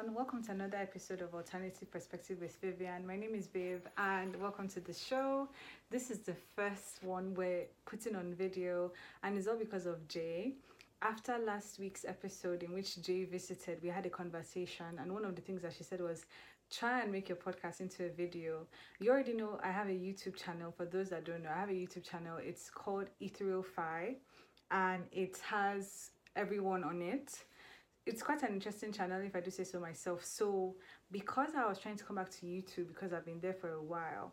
everyone. 0.00 0.16
Welcome 0.16 0.42
to 0.44 0.52
another 0.52 0.78
episode 0.78 1.20
of 1.20 1.34
Alternative 1.34 1.90
Perspective 1.90 2.38
with 2.40 2.58
Vivian. 2.60 3.06
My 3.06 3.16
name 3.16 3.34
is 3.34 3.48
Viv, 3.48 3.82
and 3.98 4.34
welcome 4.40 4.66
to 4.68 4.80
the 4.80 4.94
show. 4.94 5.48
This 5.90 6.10
is 6.10 6.20
the 6.20 6.34
first 6.56 7.02
one 7.02 7.34
we're 7.34 7.66
putting 7.84 8.16
on 8.16 8.34
video, 8.34 8.92
and 9.22 9.36
it's 9.36 9.46
all 9.46 9.58
because 9.58 9.86
of 9.86 10.06
Jay. 10.08 10.54
After 11.02 11.36
last 11.38 11.78
week's 11.78 12.06
episode, 12.06 12.62
in 12.62 12.72
which 12.72 13.02
Jay 13.02 13.24
visited, 13.24 13.82
we 13.82 13.88
had 13.88 14.06
a 14.06 14.10
conversation, 14.10 14.86
and 14.98 15.12
one 15.12 15.24
of 15.24 15.34
the 15.34 15.42
things 15.42 15.62
that 15.62 15.74
she 15.76 15.84
said 15.84 16.00
was, 16.00 16.24
try 16.70 17.02
and 17.02 17.12
make 17.12 17.28
your 17.28 17.36
podcast 17.36 17.80
into 17.80 18.06
a 18.06 18.10
video. 18.10 18.66
You 19.00 19.10
already 19.10 19.34
know 19.34 19.60
I 19.62 19.70
have 19.70 19.88
a 19.88 19.92
YouTube 19.92 20.36
channel. 20.36 20.72
For 20.74 20.86
those 20.86 21.10
that 21.10 21.24
don't 21.24 21.42
know, 21.42 21.50
I 21.54 21.60
have 21.60 21.68
a 21.70 21.72
YouTube 21.72 22.08
channel. 22.08 22.38
It's 22.40 22.70
called 22.70 23.08
Ethereal 23.20 23.62
Fi, 23.62 24.16
and 24.70 25.02
it 25.12 25.38
has 25.44 26.10
everyone 26.36 26.84
on 26.84 27.02
it 27.02 27.44
it's 28.06 28.22
quite 28.22 28.42
an 28.42 28.52
interesting 28.52 28.92
channel 28.92 29.20
if 29.22 29.36
I 29.36 29.40
do 29.40 29.50
say 29.50 29.64
so 29.64 29.78
myself. 29.80 30.24
So 30.24 30.74
because 31.10 31.50
I 31.56 31.66
was 31.66 31.78
trying 31.78 31.96
to 31.96 32.04
come 32.04 32.16
back 32.16 32.30
to 32.30 32.46
YouTube 32.46 32.88
because 32.88 33.12
I've 33.12 33.24
been 33.24 33.40
there 33.40 33.54
for 33.54 33.72
a 33.72 33.82
while, 33.82 34.32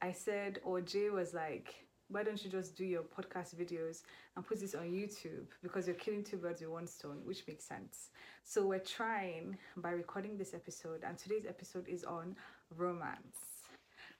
I 0.00 0.12
said, 0.12 0.60
or 0.64 0.80
Jay 0.80 1.10
was 1.10 1.34
like, 1.34 1.74
why 2.08 2.22
don't 2.22 2.42
you 2.44 2.50
just 2.50 2.76
do 2.76 2.84
your 2.84 3.02
podcast 3.02 3.54
videos 3.54 4.02
and 4.36 4.46
put 4.46 4.60
this 4.60 4.74
on 4.74 4.90
YouTube 4.90 5.46
because 5.62 5.86
you're 5.86 5.96
killing 5.96 6.22
two 6.22 6.36
birds 6.36 6.60
with 6.60 6.70
one 6.70 6.86
stone, 6.86 7.20
which 7.24 7.44
makes 7.48 7.64
sense. 7.64 8.10
So 8.44 8.66
we're 8.66 8.80
trying 8.80 9.56
by 9.76 9.90
recording 9.90 10.36
this 10.36 10.52
episode, 10.52 11.04
and 11.06 11.16
today's 11.16 11.46
episode 11.48 11.88
is 11.88 12.04
on 12.04 12.36
romance. 12.76 13.38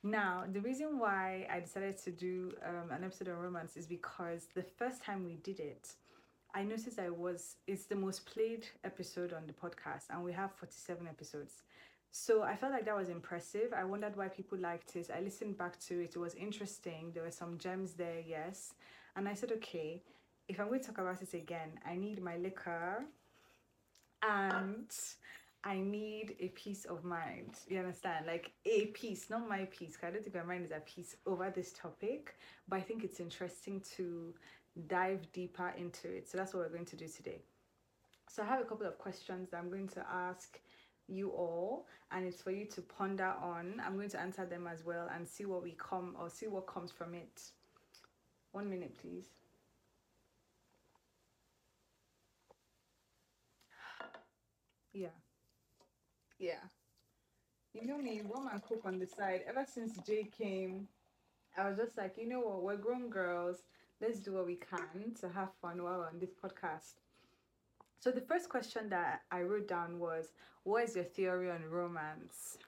Now, 0.02 0.44
the 0.50 0.60
reason 0.60 0.98
why 0.98 1.46
I 1.52 1.60
decided 1.60 1.98
to 1.98 2.10
do 2.10 2.52
um, 2.66 2.90
an 2.90 3.04
episode 3.04 3.28
on 3.28 3.36
romance 3.36 3.76
is 3.76 3.86
because 3.86 4.48
the 4.54 4.62
first 4.62 5.02
time 5.02 5.24
we 5.24 5.36
did 5.36 5.60
it, 5.60 5.88
I 6.54 6.62
noticed 6.62 6.98
I 6.98 7.10
was 7.10 7.56
it's 7.66 7.86
the 7.86 7.94
most 7.94 8.26
played 8.26 8.66
episode 8.84 9.32
on 9.32 9.46
the 9.46 9.52
podcast 9.52 10.04
and 10.10 10.22
we 10.22 10.32
have 10.32 10.52
47 10.52 11.06
episodes. 11.06 11.62
So 12.10 12.42
I 12.42 12.56
felt 12.56 12.72
like 12.72 12.84
that 12.84 12.96
was 12.96 13.08
impressive. 13.08 13.72
I 13.74 13.84
wondered 13.84 14.16
why 14.16 14.28
people 14.28 14.58
liked 14.58 14.96
it. 14.96 15.10
I 15.16 15.20
listened 15.20 15.56
back 15.56 15.80
to 15.86 16.00
it. 16.00 16.14
It 16.14 16.18
was 16.18 16.34
interesting. 16.34 17.10
There 17.14 17.22
were 17.22 17.30
some 17.30 17.56
gems 17.56 17.94
there, 17.94 18.20
yes. 18.20 18.74
And 19.16 19.26
I 19.26 19.32
said, 19.32 19.50
okay, 19.52 20.02
if 20.46 20.60
I'm 20.60 20.68
going 20.68 20.80
to 20.80 20.86
talk 20.86 20.98
about 20.98 21.22
it 21.22 21.32
again, 21.32 21.80
I 21.86 21.96
need 21.96 22.22
my 22.22 22.36
liquor 22.36 23.04
and 24.22 24.92
I 25.64 25.76
need 25.80 26.36
a 26.38 26.48
peace 26.48 26.84
of 26.84 27.02
mind. 27.02 27.54
You 27.68 27.78
understand? 27.78 28.26
Like 28.26 28.50
a 28.66 28.86
piece, 28.86 29.30
not 29.30 29.48
my 29.48 29.64
piece. 29.66 29.96
I 30.02 30.10
don't 30.10 30.22
think 30.22 30.34
my 30.34 30.42
mind 30.42 30.66
is 30.66 30.72
at 30.72 30.84
peace 30.86 31.16
over 31.24 31.50
this 31.50 31.72
topic, 31.72 32.34
but 32.68 32.76
I 32.76 32.82
think 32.82 33.04
it's 33.04 33.20
interesting 33.20 33.80
to 33.96 34.34
dive 34.88 35.30
deeper 35.32 35.72
into 35.76 36.08
it. 36.08 36.28
So 36.28 36.38
that's 36.38 36.54
what 36.54 36.60
we're 36.62 36.70
going 36.70 36.86
to 36.86 36.96
do 36.96 37.08
today. 37.08 37.42
So 38.28 38.42
I 38.42 38.46
have 38.46 38.60
a 38.60 38.64
couple 38.64 38.86
of 38.86 38.98
questions 38.98 39.50
that 39.50 39.58
I'm 39.58 39.70
going 39.70 39.88
to 39.88 40.06
ask 40.10 40.58
you 41.08 41.30
all 41.30 41.86
and 42.10 42.26
it's 42.26 42.40
for 42.40 42.50
you 42.50 42.64
to 42.66 42.80
ponder 42.80 43.34
on. 43.42 43.82
I'm 43.84 43.96
going 43.96 44.08
to 44.10 44.20
answer 44.20 44.46
them 44.46 44.66
as 44.66 44.84
well 44.84 45.08
and 45.14 45.28
see 45.28 45.44
what 45.44 45.62
we 45.62 45.72
come 45.78 46.16
or 46.18 46.30
see 46.30 46.46
what 46.46 46.66
comes 46.66 46.90
from 46.90 47.14
it. 47.14 47.42
One 48.52 48.70
minute 48.70 48.96
please. 48.98 49.26
Yeah. 54.92 55.08
Yeah. 56.38 56.60
You 57.74 57.86
know 57.86 57.98
me, 57.98 58.22
rum 58.28 58.48
and 58.52 58.62
coke 58.62 58.82
on 58.84 58.98
the 58.98 59.06
side. 59.06 59.42
Ever 59.48 59.64
since 59.66 59.96
Jay 60.06 60.24
came, 60.36 60.88
I 61.56 61.68
was 61.68 61.78
just 61.78 61.96
like, 61.96 62.16
you 62.18 62.28
know 62.28 62.40
what, 62.40 62.62
we're 62.62 62.76
grown 62.76 63.08
girls 63.08 63.62
let's 64.02 64.18
do 64.18 64.32
what 64.32 64.46
we 64.46 64.56
can 64.56 65.14
to 65.20 65.28
have 65.28 65.50
fun 65.62 65.82
while 65.82 66.00
on 66.00 66.18
this 66.18 66.32
podcast. 66.34 66.94
So 68.00 68.10
the 68.10 68.20
first 68.20 68.48
question 68.48 68.88
that 68.88 69.22
I 69.30 69.42
wrote 69.42 69.68
down 69.68 70.00
was, 70.00 70.32
what 70.64 70.82
is 70.82 70.96
your 70.96 71.04
theory 71.04 71.50
on 71.50 71.64
romance? 71.70 72.58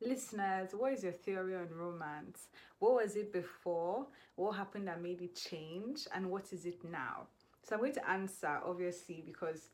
Listeners, 0.00 0.70
what 0.72 0.92
is 0.92 1.02
your 1.02 1.12
theory 1.12 1.56
on 1.56 1.68
romance? 1.74 2.48
What 2.78 2.94
was 2.94 3.16
it 3.16 3.32
before? 3.32 4.06
What 4.36 4.52
happened 4.52 4.86
that 4.86 5.02
made 5.02 5.20
it 5.22 5.34
change? 5.34 6.06
And 6.14 6.30
what 6.30 6.52
is 6.52 6.66
it 6.66 6.84
now? 6.84 7.26
So 7.64 7.74
I'm 7.74 7.80
going 7.80 7.92
to 7.94 8.08
answer, 8.08 8.60
obviously, 8.64 9.22
because 9.26 9.70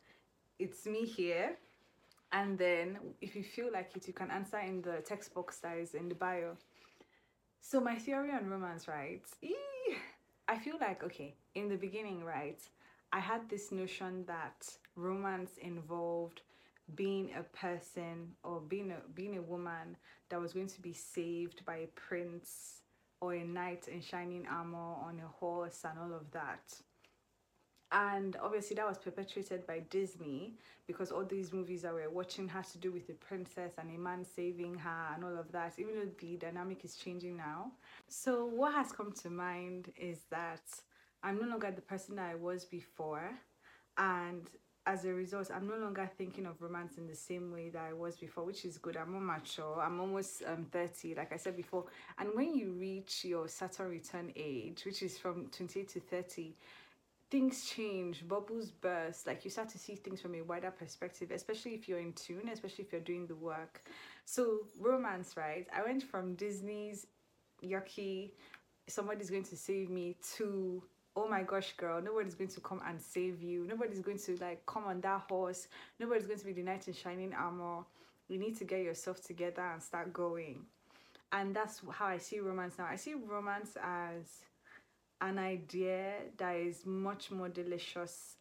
it's 0.58 0.86
me 0.86 1.04
here. 1.04 1.56
And 2.32 2.58
then 2.58 2.98
if 3.20 3.36
you 3.36 3.44
feel 3.44 3.70
like 3.70 3.92
it, 3.94 4.08
you 4.08 4.14
can 4.14 4.30
answer 4.30 4.58
in 4.58 4.80
the 4.80 5.02
text 5.04 5.34
box 5.34 5.58
that 5.58 5.76
is 5.76 5.94
in 5.94 6.08
the 6.08 6.14
bio. 6.14 6.56
So 7.60 7.80
my 7.80 7.96
theory 7.96 8.30
on 8.32 8.48
romance, 8.48 8.88
right? 8.88 9.22
Eee, 9.42 9.54
I 10.48 10.58
feel 10.58 10.76
like 10.80 11.02
okay, 11.04 11.34
in 11.54 11.68
the 11.68 11.76
beginning, 11.76 12.24
right? 12.24 12.60
I 13.12 13.20
had 13.20 13.48
this 13.48 13.72
notion 13.72 14.24
that 14.26 14.68
romance 14.96 15.52
involved 15.60 16.42
being 16.94 17.30
a 17.36 17.42
person 17.56 18.32
or 18.44 18.60
being 18.60 18.92
a 18.92 19.08
being 19.14 19.36
a 19.36 19.42
woman 19.42 19.96
that 20.28 20.40
was 20.40 20.52
going 20.52 20.68
to 20.68 20.80
be 20.80 20.92
saved 20.92 21.64
by 21.64 21.76
a 21.76 21.86
prince 21.88 22.82
or 23.20 23.34
a 23.34 23.44
knight 23.44 23.88
in 23.88 24.00
shining 24.00 24.46
armor 24.46 24.78
on 24.78 25.20
a 25.24 25.28
horse 25.28 25.84
and 25.84 25.98
all 25.98 26.14
of 26.14 26.30
that 26.32 26.74
and 27.92 28.36
obviously 28.42 28.74
that 28.74 28.86
was 28.86 28.98
perpetuated 28.98 29.66
by 29.66 29.78
disney 29.90 30.54
because 30.86 31.12
all 31.12 31.24
these 31.24 31.52
movies 31.52 31.82
that 31.82 31.94
we're 31.94 32.10
watching 32.10 32.48
has 32.48 32.72
to 32.72 32.78
do 32.78 32.90
with 32.90 33.08
a 33.10 33.14
princess 33.14 33.72
and 33.78 33.94
a 33.94 33.98
man 33.98 34.24
saving 34.24 34.74
her 34.74 35.14
and 35.14 35.24
all 35.24 35.38
of 35.38 35.50
that 35.52 35.72
even 35.78 35.94
though 35.94 36.10
the 36.18 36.36
dynamic 36.36 36.84
is 36.84 36.96
changing 36.96 37.36
now 37.36 37.70
so 38.08 38.44
what 38.46 38.72
has 38.74 38.90
come 38.90 39.12
to 39.12 39.30
mind 39.30 39.92
is 39.96 40.18
that 40.30 40.62
i'm 41.22 41.40
no 41.40 41.46
longer 41.46 41.70
the 41.70 41.82
person 41.82 42.16
that 42.16 42.30
i 42.30 42.34
was 42.34 42.64
before 42.64 43.30
and 43.98 44.50
as 44.86 45.04
a 45.04 45.12
result, 45.12 45.50
I'm 45.52 45.66
no 45.66 45.76
longer 45.76 46.08
thinking 46.16 46.46
of 46.46 46.62
romance 46.62 46.96
in 46.96 47.08
the 47.08 47.14
same 47.14 47.52
way 47.52 47.70
that 47.70 47.82
I 47.82 47.92
was 47.92 48.16
before, 48.16 48.44
which 48.44 48.64
is 48.64 48.78
good. 48.78 48.96
I'm 48.96 49.12
more 49.12 49.20
mature. 49.20 49.80
I'm 49.80 50.00
almost 50.00 50.44
um, 50.46 50.66
30, 50.70 51.16
like 51.16 51.32
I 51.32 51.36
said 51.36 51.56
before. 51.56 51.86
And 52.18 52.30
when 52.34 52.54
you 52.54 52.70
reach 52.70 53.24
your 53.24 53.48
Saturn 53.48 53.90
return 53.90 54.32
age, 54.36 54.84
which 54.86 55.02
is 55.02 55.18
from 55.18 55.46
28 55.48 55.88
to 55.88 56.00
30, 56.00 56.54
things 57.30 57.64
change, 57.64 58.26
bubbles 58.26 58.70
burst, 58.70 59.26
like 59.26 59.44
you 59.44 59.50
start 59.50 59.68
to 59.70 59.78
see 59.78 59.96
things 59.96 60.20
from 60.20 60.34
a 60.34 60.42
wider 60.42 60.70
perspective, 60.70 61.30
especially 61.30 61.74
if 61.74 61.88
you're 61.88 61.98
in 61.98 62.12
tune, 62.12 62.48
especially 62.52 62.84
if 62.84 62.92
you're 62.92 63.00
doing 63.00 63.26
the 63.26 63.34
work. 63.34 63.82
So, 64.24 64.60
romance, 64.80 65.36
right? 65.36 65.66
I 65.74 65.82
went 65.82 66.02
from 66.02 66.34
Disney's 66.34 67.06
yucky, 67.64 68.32
somebody's 68.86 69.30
going 69.30 69.44
to 69.44 69.56
save 69.56 69.90
me, 69.90 70.16
to 70.36 70.82
oh 71.16 71.26
my 71.28 71.42
gosh, 71.42 71.72
girl, 71.76 72.00
nobody's 72.02 72.34
going 72.34 72.50
to 72.50 72.60
come 72.60 72.80
and 72.86 73.00
save 73.00 73.42
you. 73.42 73.66
Nobody's 73.66 74.00
going 74.00 74.18
to 74.18 74.36
like 74.36 74.64
come 74.66 74.84
on 74.84 75.00
that 75.00 75.22
horse. 75.28 75.66
Nobody's 75.98 76.26
going 76.26 76.38
to 76.38 76.44
be 76.44 76.52
the 76.52 76.62
knight 76.62 76.86
in 76.86 76.94
shining 76.94 77.32
armor. 77.32 77.84
You 78.28 78.38
need 78.38 78.56
to 78.58 78.64
get 78.64 78.82
yourself 78.82 79.22
together 79.22 79.62
and 79.62 79.82
start 79.82 80.12
going. 80.12 80.66
And 81.32 81.56
that's 81.56 81.80
how 81.90 82.06
I 82.06 82.18
see 82.18 82.40
romance 82.40 82.74
now. 82.78 82.86
I 82.90 82.96
see 82.96 83.14
romance 83.14 83.76
as 83.82 84.42
an 85.20 85.38
idea 85.38 86.14
that 86.36 86.56
is 86.56 86.84
much 86.84 87.30
more 87.30 87.48
delicious 87.48 88.36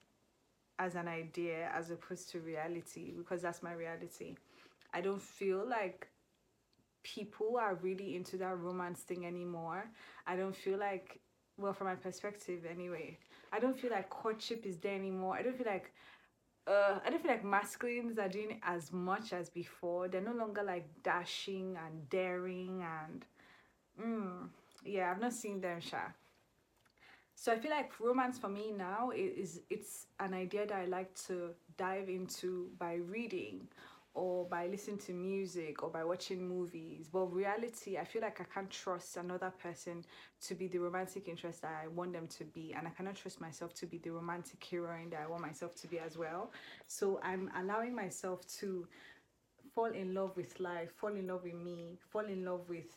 as 0.78 0.96
an 0.96 1.08
idea 1.08 1.69
as 1.74 1.90
opposed 1.90 2.30
to 2.31 2.40
reality 2.40 3.13
because 3.18 3.41
that's 3.41 3.63
my 3.63 3.74
reality. 3.74 4.36
I 4.94 5.02
don't 5.02 5.22
feel 5.22 5.66
like 5.68 6.08
people 7.03 7.58
are 7.58 7.75
really 7.75 8.16
into 8.16 8.38
that 8.38 8.58
romance 8.58 9.02
thing 9.02 9.25
anymore. 9.25 9.86
I 10.28 10.36
don't 10.36 10.56
feel 10.56 10.78
like, 10.78 11.19
well, 11.58 11.74
from 11.74 11.88
my 11.88 11.96
perspective 11.96 12.66
anyway, 12.69 13.18
I 13.53 13.59
don't 13.59 13.78
feel 13.80 13.92
like 13.92 14.09
courtship 14.09 14.66
is 14.66 14.78
there 14.78 14.96
anymore. 14.96 15.36
I 15.36 15.44
don't 15.44 15.57
feel 15.57 15.68
like, 15.68 15.94
uh, 16.68 17.00
I 17.06 17.09
don't 17.09 17.22
feel 17.22 17.31
like 17.31 17.46
masculines 17.46 18.18
are 18.18 18.28
doing 18.28 18.59
as 18.63 18.92
much 18.92 19.31
as 19.31 19.50
before. 19.50 20.07
They're 20.07 20.22
no 20.22 20.34
longer 20.34 20.63
like 20.63 20.88
dashing 21.03 21.78
and 21.86 22.09
daring 22.09 22.84
and, 22.84 23.25
mm, 24.02 24.50
yeah, 24.84 25.12
I've 25.12 25.22
not 25.22 25.34
seen 25.34 25.62
them, 25.62 25.80
Sha. 25.80 26.00
So 27.35 27.51
I 27.51 27.57
feel 27.57 27.72
like 27.72 28.00
romance 28.00 28.40
for 28.40 28.50
me 28.50 28.72
now 28.72 29.12
is 29.13 29.62
it's 29.69 30.07
an 30.19 30.34
idea 30.34 30.66
that 30.66 30.75
I 30.75 30.85
like 30.85 31.13
to 31.28 31.51
dive 31.78 32.09
into 32.09 32.69
by 32.79 32.96
reading 32.96 33.68
or 34.13 34.45
by 34.45 34.68
listening 34.68 34.98
to 34.98 35.12
music 35.12 35.83
or 35.83 35.89
by 35.89 36.04
watching 36.04 36.48
movies. 36.48 37.10
But 37.12 37.25
reality, 37.33 37.98
I 37.98 38.06
feel 38.06 38.21
like 38.21 38.39
I 38.39 38.45
can't 38.45 38.69
trust 38.69 39.18
another 39.18 39.51
person 39.62 40.06
to 40.48 40.56
be 40.56 40.69
the 40.69 40.80
romantic 40.80 41.27
interest 41.27 41.62
that 41.63 41.81
I 41.83 41.89
want 41.89 42.13
them 42.13 42.27
to 42.27 42.45
be, 42.45 42.74
and 42.74 42.88
I 42.88 42.92
cannot 42.92 43.15
trust 43.15 43.42
myself 43.42 43.74
to 43.75 43.86
be 43.86 43.98
the 43.98 44.12
romantic 44.12 44.63
heroine 44.63 45.10
that 45.10 45.19
I 45.21 45.27
want 45.27 45.42
myself 45.42 45.75
to 45.81 45.88
be 45.88 46.00
as 46.00 46.18
well. 46.18 46.54
So 46.88 47.19
I'm 47.21 47.51
allowing 47.60 47.94
myself 47.94 48.48
to 48.60 48.88
fall 49.74 49.92
in 49.92 50.13
love 50.13 50.38
with 50.38 50.57
life, 50.62 50.94
fall 50.95 51.13
in 51.13 51.27
love 51.27 51.44
with 51.44 51.56
me, 51.56 52.00
fall 52.10 52.25
in 52.25 52.45
love 52.45 52.69
with 52.69 52.95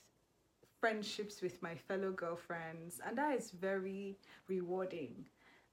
friendships 0.81 1.43
with 1.43 1.61
my 1.63 1.75
fellow 1.75 2.13
girlfriends, 2.13 3.01
and 3.07 3.17
that 3.19 3.37
is 3.37 3.51
very 3.51 4.17
rewarding. 4.49 5.25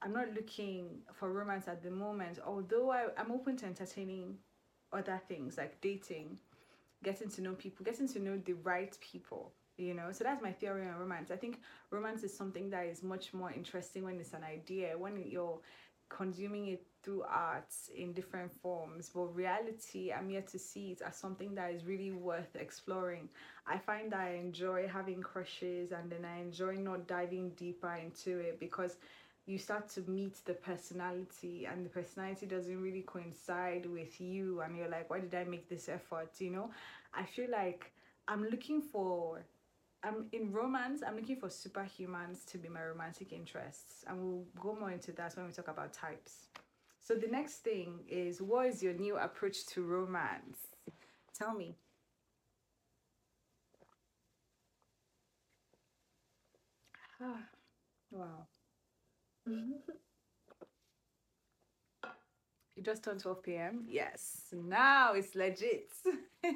I'm 0.02 0.12
not 0.12 0.34
looking 0.34 1.00
for 1.12 1.32
romance 1.32 1.68
at 1.68 1.82
the 1.82 1.90
moment, 1.90 2.38
although 2.44 2.90
I, 2.90 3.06
I'm 3.16 3.30
open 3.30 3.56
to 3.58 3.66
entertaining 3.66 4.36
other 4.92 5.20
things 5.28 5.56
like 5.56 5.80
dating, 5.80 6.38
getting 7.02 7.28
to 7.30 7.40
know 7.40 7.54
people, 7.54 7.84
getting 7.84 8.08
to 8.08 8.18
know 8.18 8.38
the 8.44 8.54
right 8.54 8.96
people, 9.00 9.52
you 9.78 9.94
know. 9.94 10.12
So 10.12 10.24
that's 10.24 10.42
my 10.42 10.52
theory 10.52 10.86
on 10.86 10.98
romance. 10.98 11.30
I 11.30 11.36
think 11.36 11.60
romance 11.90 12.22
is 12.22 12.36
something 12.36 12.70
that 12.70 12.86
is 12.86 13.02
much 13.02 13.32
more 13.32 13.50
interesting 13.50 14.04
when 14.04 14.20
it's 14.20 14.34
an 14.34 14.44
idea, 14.44 14.98
when 14.98 15.22
you're 15.26 15.58
consuming 16.08 16.68
it 16.68 16.82
through 17.06 17.22
arts 17.22 17.88
in 17.96 18.12
different 18.12 18.52
forms, 18.52 19.10
but 19.14 19.34
reality, 19.34 20.12
I'm 20.12 20.28
yet 20.28 20.48
to 20.48 20.58
see 20.58 20.90
it 20.90 21.02
as 21.06 21.16
something 21.16 21.54
that 21.54 21.72
is 21.72 21.84
really 21.84 22.10
worth 22.10 22.56
exploring. 22.56 23.28
I 23.64 23.78
find 23.78 24.10
that 24.10 24.20
I 24.20 24.34
enjoy 24.34 24.88
having 24.92 25.22
crushes 25.22 25.92
and 25.92 26.10
then 26.10 26.24
I 26.24 26.40
enjoy 26.40 26.74
not 26.74 27.06
diving 27.06 27.50
deeper 27.50 27.94
into 27.94 28.40
it 28.40 28.58
because 28.58 28.96
you 29.46 29.56
start 29.56 29.88
to 29.90 30.00
meet 30.10 30.44
the 30.46 30.54
personality 30.54 31.68
and 31.70 31.86
the 31.86 31.90
personality 31.90 32.46
doesn't 32.46 32.82
really 32.82 33.02
coincide 33.06 33.86
with 33.86 34.20
you 34.20 34.60
and 34.62 34.76
you're 34.76 34.88
like 34.88 35.08
why 35.08 35.20
did 35.20 35.32
i 35.36 35.44
make 35.44 35.68
this 35.68 35.88
effort? 35.88 36.32
You 36.40 36.50
know? 36.50 36.70
I 37.14 37.24
feel 37.24 37.48
like 37.48 37.92
i'm 38.26 38.42
looking 38.42 38.82
for 38.82 39.44
i'm 40.02 40.26
in 40.32 40.50
romance 40.50 41.02
i'm 41.06 41.14
looking 41.14 41.36
for 41.36 41.46
superhumans 41.46 42.44
to 42.46 42.58
be 42.58 42.68
my 42.68 42.82
romantic 42.82 43.32
interests 43.32 44.04
and 44.08 44.18
we'll 44.20 44.44
go 44.58 44.74
more 44.74 44.90
into 44.90 45.12
that 45.12 45.36
when 45.36 45.46
we 45.46 45.52
talk 45.52 45.68
about 45.68 45.92
types 45.92 46.48
so 47.06 47.14
the 47.14 47.28
next 47.28 47.58
thing 47.62 48.00
is 48.08 48.42
what 48.42 48.66
is 48.66 48.82
your 48.82 48.94
new 48.94 49.16
approach 49.16 49.64
to 49.66 49.82
romance 49.82 50.58
tell 51.38 51.54
me 51.54 51.76
wow 58.10 58.46
you 62.76 62.82
just 62.82 63.02
turned 63.04 63.20
12 63.20 63.42
p.m. 63.42 63.84
Yes, 63.88 64.52
now 64.52 65.12
it's 65.14 65.34
legit. 65.34 65.88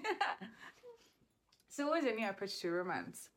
so, 1.69 1.88
what 1.88 2.00
is 2.00 2.05
your 2.05 2.17
new 2.17 2.29
approach 2.29 2.58
to 2.61 2.70
romance? 2.70 3.29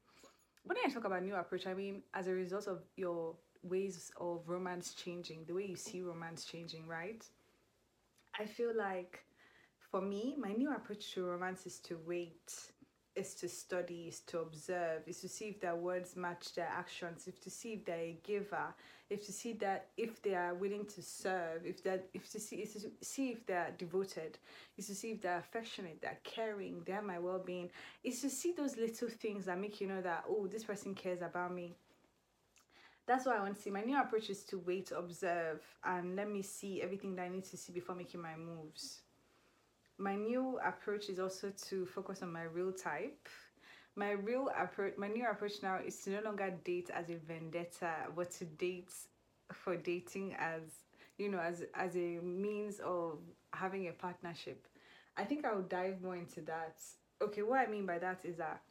When 0.63 0.77
I 0.83 0.89
talk 0.89 1.05
about 1.05 1.23
new 1.23 1.35
approach, 1.35 1.67
I 1.67 1.73
mean 1.73 2.03
as 2.13 2.27
a 2.27 2.33
result 2.33 2.67
of 2.67 2.81
your 2.95 3.35
ways 3.63 4.11
of 4.19 4.47
romance 4.47 4.93
changing, 4.93 5.45
the 5.47 5.53
way 5.53 5.65
you 5.65 5.75
see 5.75 6.01
romance 6.01 6.45
changing, 6.45 6.87
right? 6.87 7.23
I 8.39 8.45
feel 8.45 8.75
like 8.75 9.23
for 9.79 10.01
me, 10.01 10.35
my 10.37 10.51
new 10.51 10.71
approach 10.71 11.13
to 11.13 11.25
romance 11.25 11.65
is 11.65 11.79
to 11.79 11.99
wait 12.05 12.51
is 13.15 13.35
to 13.35 13.47
study, 13.47 14.05
is 14.07 14.21
to 14.21 14.39
observe, 14.39 15.03
is 15.05 15.21
to 15.21 15.29
see 15.29 15.45
if 15.45 15.59
their 15.59 15.75
words 15.75 16.15
match 16.15 16.53
their 16.55 16.69
actions, 16.71 17.27
if 17.27 17.39
to 17.41 17.49
see 17.49 17.73
if 17.73 17.85
they're 17.85 17.97
a 17.97 18.19
giver, 18.23 18.73
if 19.09 19.25
to 19.25 19.31
see 19.31 19.53
that 19.53 19.87
if 19.97 20.21
they 20.21 20.33
are 20.33 20.55
willing 20.55 20.85
to 20.85 21.01
serve, 21.01 21.65
if 21.65 21.83
that 21.83 22.07
if 22.13 22.31
to 22.31 22.39
see 22.39 22.57
is 22.57 22.73
to 22.73 22.91
see 23.01 23.29
if 23.29 23.45
they're 23.45 23.73
devoted, 23.77 24.37
is 24.77 24.87
to 24.87 24.95
see 24.95 25.11
if 25.11 25.21
they're 25.21 25.37
affectionate, 25.37 25.99
they're 26.01 26.17
caring, 26.23 26.81
they're 26.85 27.01
my 27.01 27.19
well-being, 27.19 27.69
is 28.03 28.21
to 28.21 28.29
see 28.29 28.53
those 28.53 28.77
little 28.77 29.09
things 29.09 29.45
that 29.45 29.59
make 29.59 29.79
you 29.79 29.87
know 29.87 30.01
that 30.01 30.23
oh 30.27 30.47
this 30.47 30.63
person 30.63 30.95
cares 30.95 31.21
about 31.21 31.53
me. 31.53 31.75
That's 33.05 33.25
what 33.25 33.35
I 33.35 33.41
want 33.41 33.55
to 33.55 33.61
see. 33.61 33.69
My 33.69 33.81
new 33.81 33.99
approach 33.99 34.29
is 34.29 34.43
to 34.45 34.59
wait, 34.59 34.91
observe, 34.95 35.61
and 35.83 36.15
let 36.15 36.29
me 36.29 36.41
see 36.41 36.81
everything 36.81 37.15
that 37.15 37.23
I 37.23 37.29
need 37.29 37.43
to 37.45 37.57
see 37.57 37.73
before 37.73 37.95
making 37.95 38.21
my 38.21 38.35
moves. 38.37 39.01
My 39.97 40.15
new 40.15 40.59
approach 40.65 41.09
is 41.09 41.19
also 41.19 41.51
to 41.69 41.85
focus 41.85 42.21
on 42.23 42.31
my 42.31 42.43
real 42.43 42.71
type. 42.71 43.27
My 43.95 44.11
real 44.11 44.49
approach 44.57 44.93
my 44.97 45.07
new 45.07 45.27
approach 45.29 45.61
now 45.61 45.77
is 45.85 45.97
to 46.03 46.09
no 46.09 46.21
longer 46.21 46.51
date 46.63 46.89
as 46.91 47.09
a 47.09 47.15
vendetta 47.15 47.93
but 48.15 48.31
to 48.31 48.45
date 48.45 48.91
for 49.51 49.75
dating 49.75 50.33
as 50.39 50.61
you 51.19 51.29
know 51.29 51.37
as 51.37 51.63
as 51.75 51.95
a 51.95 52.19
means 52.23 52.79
of 52.79 53.19
having 53.53 53.87
a 53.89 53.91
partnership. 53.91 54.65
I 55.15 55.25
think 55.25 55.45
i'll 55.45 55.61
dive 55.61 56.01
more 56.01 56.15
into 56.15 56.41
that. 56.41 56.81
Okay 57.21 57.43
what 57.43 57.59
i 57.59 57.69
mean 57.69 57.85
by 57.85 57.99
that 57.99 58.21
is 58.23 58.37
that 58.37 58.61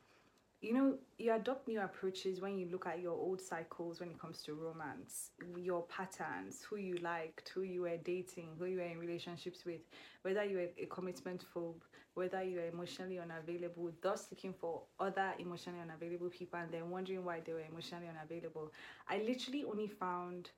you 0.62 0.72
know 0.72 0.94
you 1.18 1.32
adopt 1.34 1.66
new 1.68 1.80
approaches 1.80 2.40
when 2.40 2.56
you 2.56 2.68
look 2.70 2.86
at 2.86 3.00
your 3.00 3.12
old 3.12 3.40
cycles 3.40 4.00
when 4.00 4.08
it 4.10 4.18
comes 4.18 4.42
to 4.42 4.54
romance 4.54 5.30
your 5.56 5.82
patterns 5.82 6.64
who 6.70 6.76
you 6.76 6.96
liked 6.98 7.50
who 7.52 7.62
you 7.62 7.82
were 7.82 7.96
dating 8.04 8.48
who 8.58 8.66
you 8.66 8.78
were 8.78 8.84
in 8.84 8.98
relationships 8.98 9.64
with 9.66 9.80
whether 10.22 10.44
you 10.44 10.56
were 10.56 10.68
a 10.78 10.86
commitment 10.86 11.44
phobe 11.52 11.82
whether 12.14 12.42
you 12.42 12.60
are 12.60 12.68
emotionally 12.68 13.18
unavailable 13.18 13.90
thus 14.02 14.28
looking 14.30 14.52
for 14.52 14.82
other 15.00 15.32
emotionally 15.38 15.80
unavailable 15.80 16.28
people 16.28 16.58
and 16.60 16.70
then 16.70 16.90
wondering 16.90 17.24
why 17.24 17.40
they 17.40 17.52
were 17.52 17.64
emotionally 17.70 18.06
unavailable. 18.08 18.70
I 19.08 19.18
literally 19.18 19.64
only 19.64 19.86
found 19.88 20.50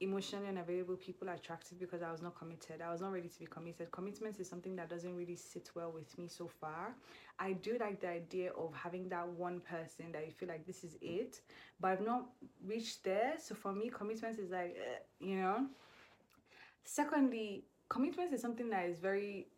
emotionally 0.00 0.48
unavailable 0.48 0.96
people 0.96 1.28
attractive 1.28 1.78
because 1.78 2.02
I 2.02 2.10
was 2.10 2.20
not 2.20 2.36
committed. 2.36 2.82
I 2.84 2.90
was 2.90 3.00
not 3.00 3.12
ready 3.12 3.28
to 3.28 3.38
be 3.38 3.46
committed. 3.46 3.90
Commitment 3.92 4.38
is 4.40 4.48
something 4.48 4.74
that 4.76 4.90
doesn't 4.90 5.14
really 5.14 5.36
sit 5.36 5.70
well 5.74 5.92
with 5.92 6.16
me 6.18 6.28
so 6.28 6.48
far. 6.48 6.94
I 7.38 7.52
do 7.52 7.76
like 7.78 8.00
the 8.00 8.08
idea 8.08 8.50
of 8.52 8.74
having 8.74 9.08
that 9.10 9.26
one 9.28 9.60
person 9.60 10.12
that 10.12 10.26
you 10.26 10.32
feel 10.32 10.48
like 10.48 10.66
this 10.66 10.84
is 10.84 10.96
it, 11.00 11.40
but 11.80 11.92
I've 11.92 12.04
not 12.04 12.26
reached 12.66 13.04
there. 13.04 13.34
So 13.38 13.54
for 13.54 13.72
me, 13.72 13.90
commitment 13.90 14.38
is 14.38 14.50
like, 14.50 14.76
uh, 14.78 14.98
you 15.20 15.36
know. 15.36 15.66
Secondly, 16.84 17.64
commitment 17.88 18.32
is 18.32 18.42
something 18.42 18.68
that 18.70 18.86
is 18.86 18.98
very 18.98 19.48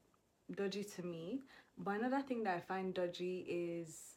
dodgy 0.54 0.84
to 0.84 1.02
me. 1.02 1.42
But 1.78 2.00
another 2.00 2.22
thing 2.22 2.44
that 2.44 2.56
I 2.56 2.60
find 2.60 2.94
dodgy 2.94 3.44
is 3.48 4.15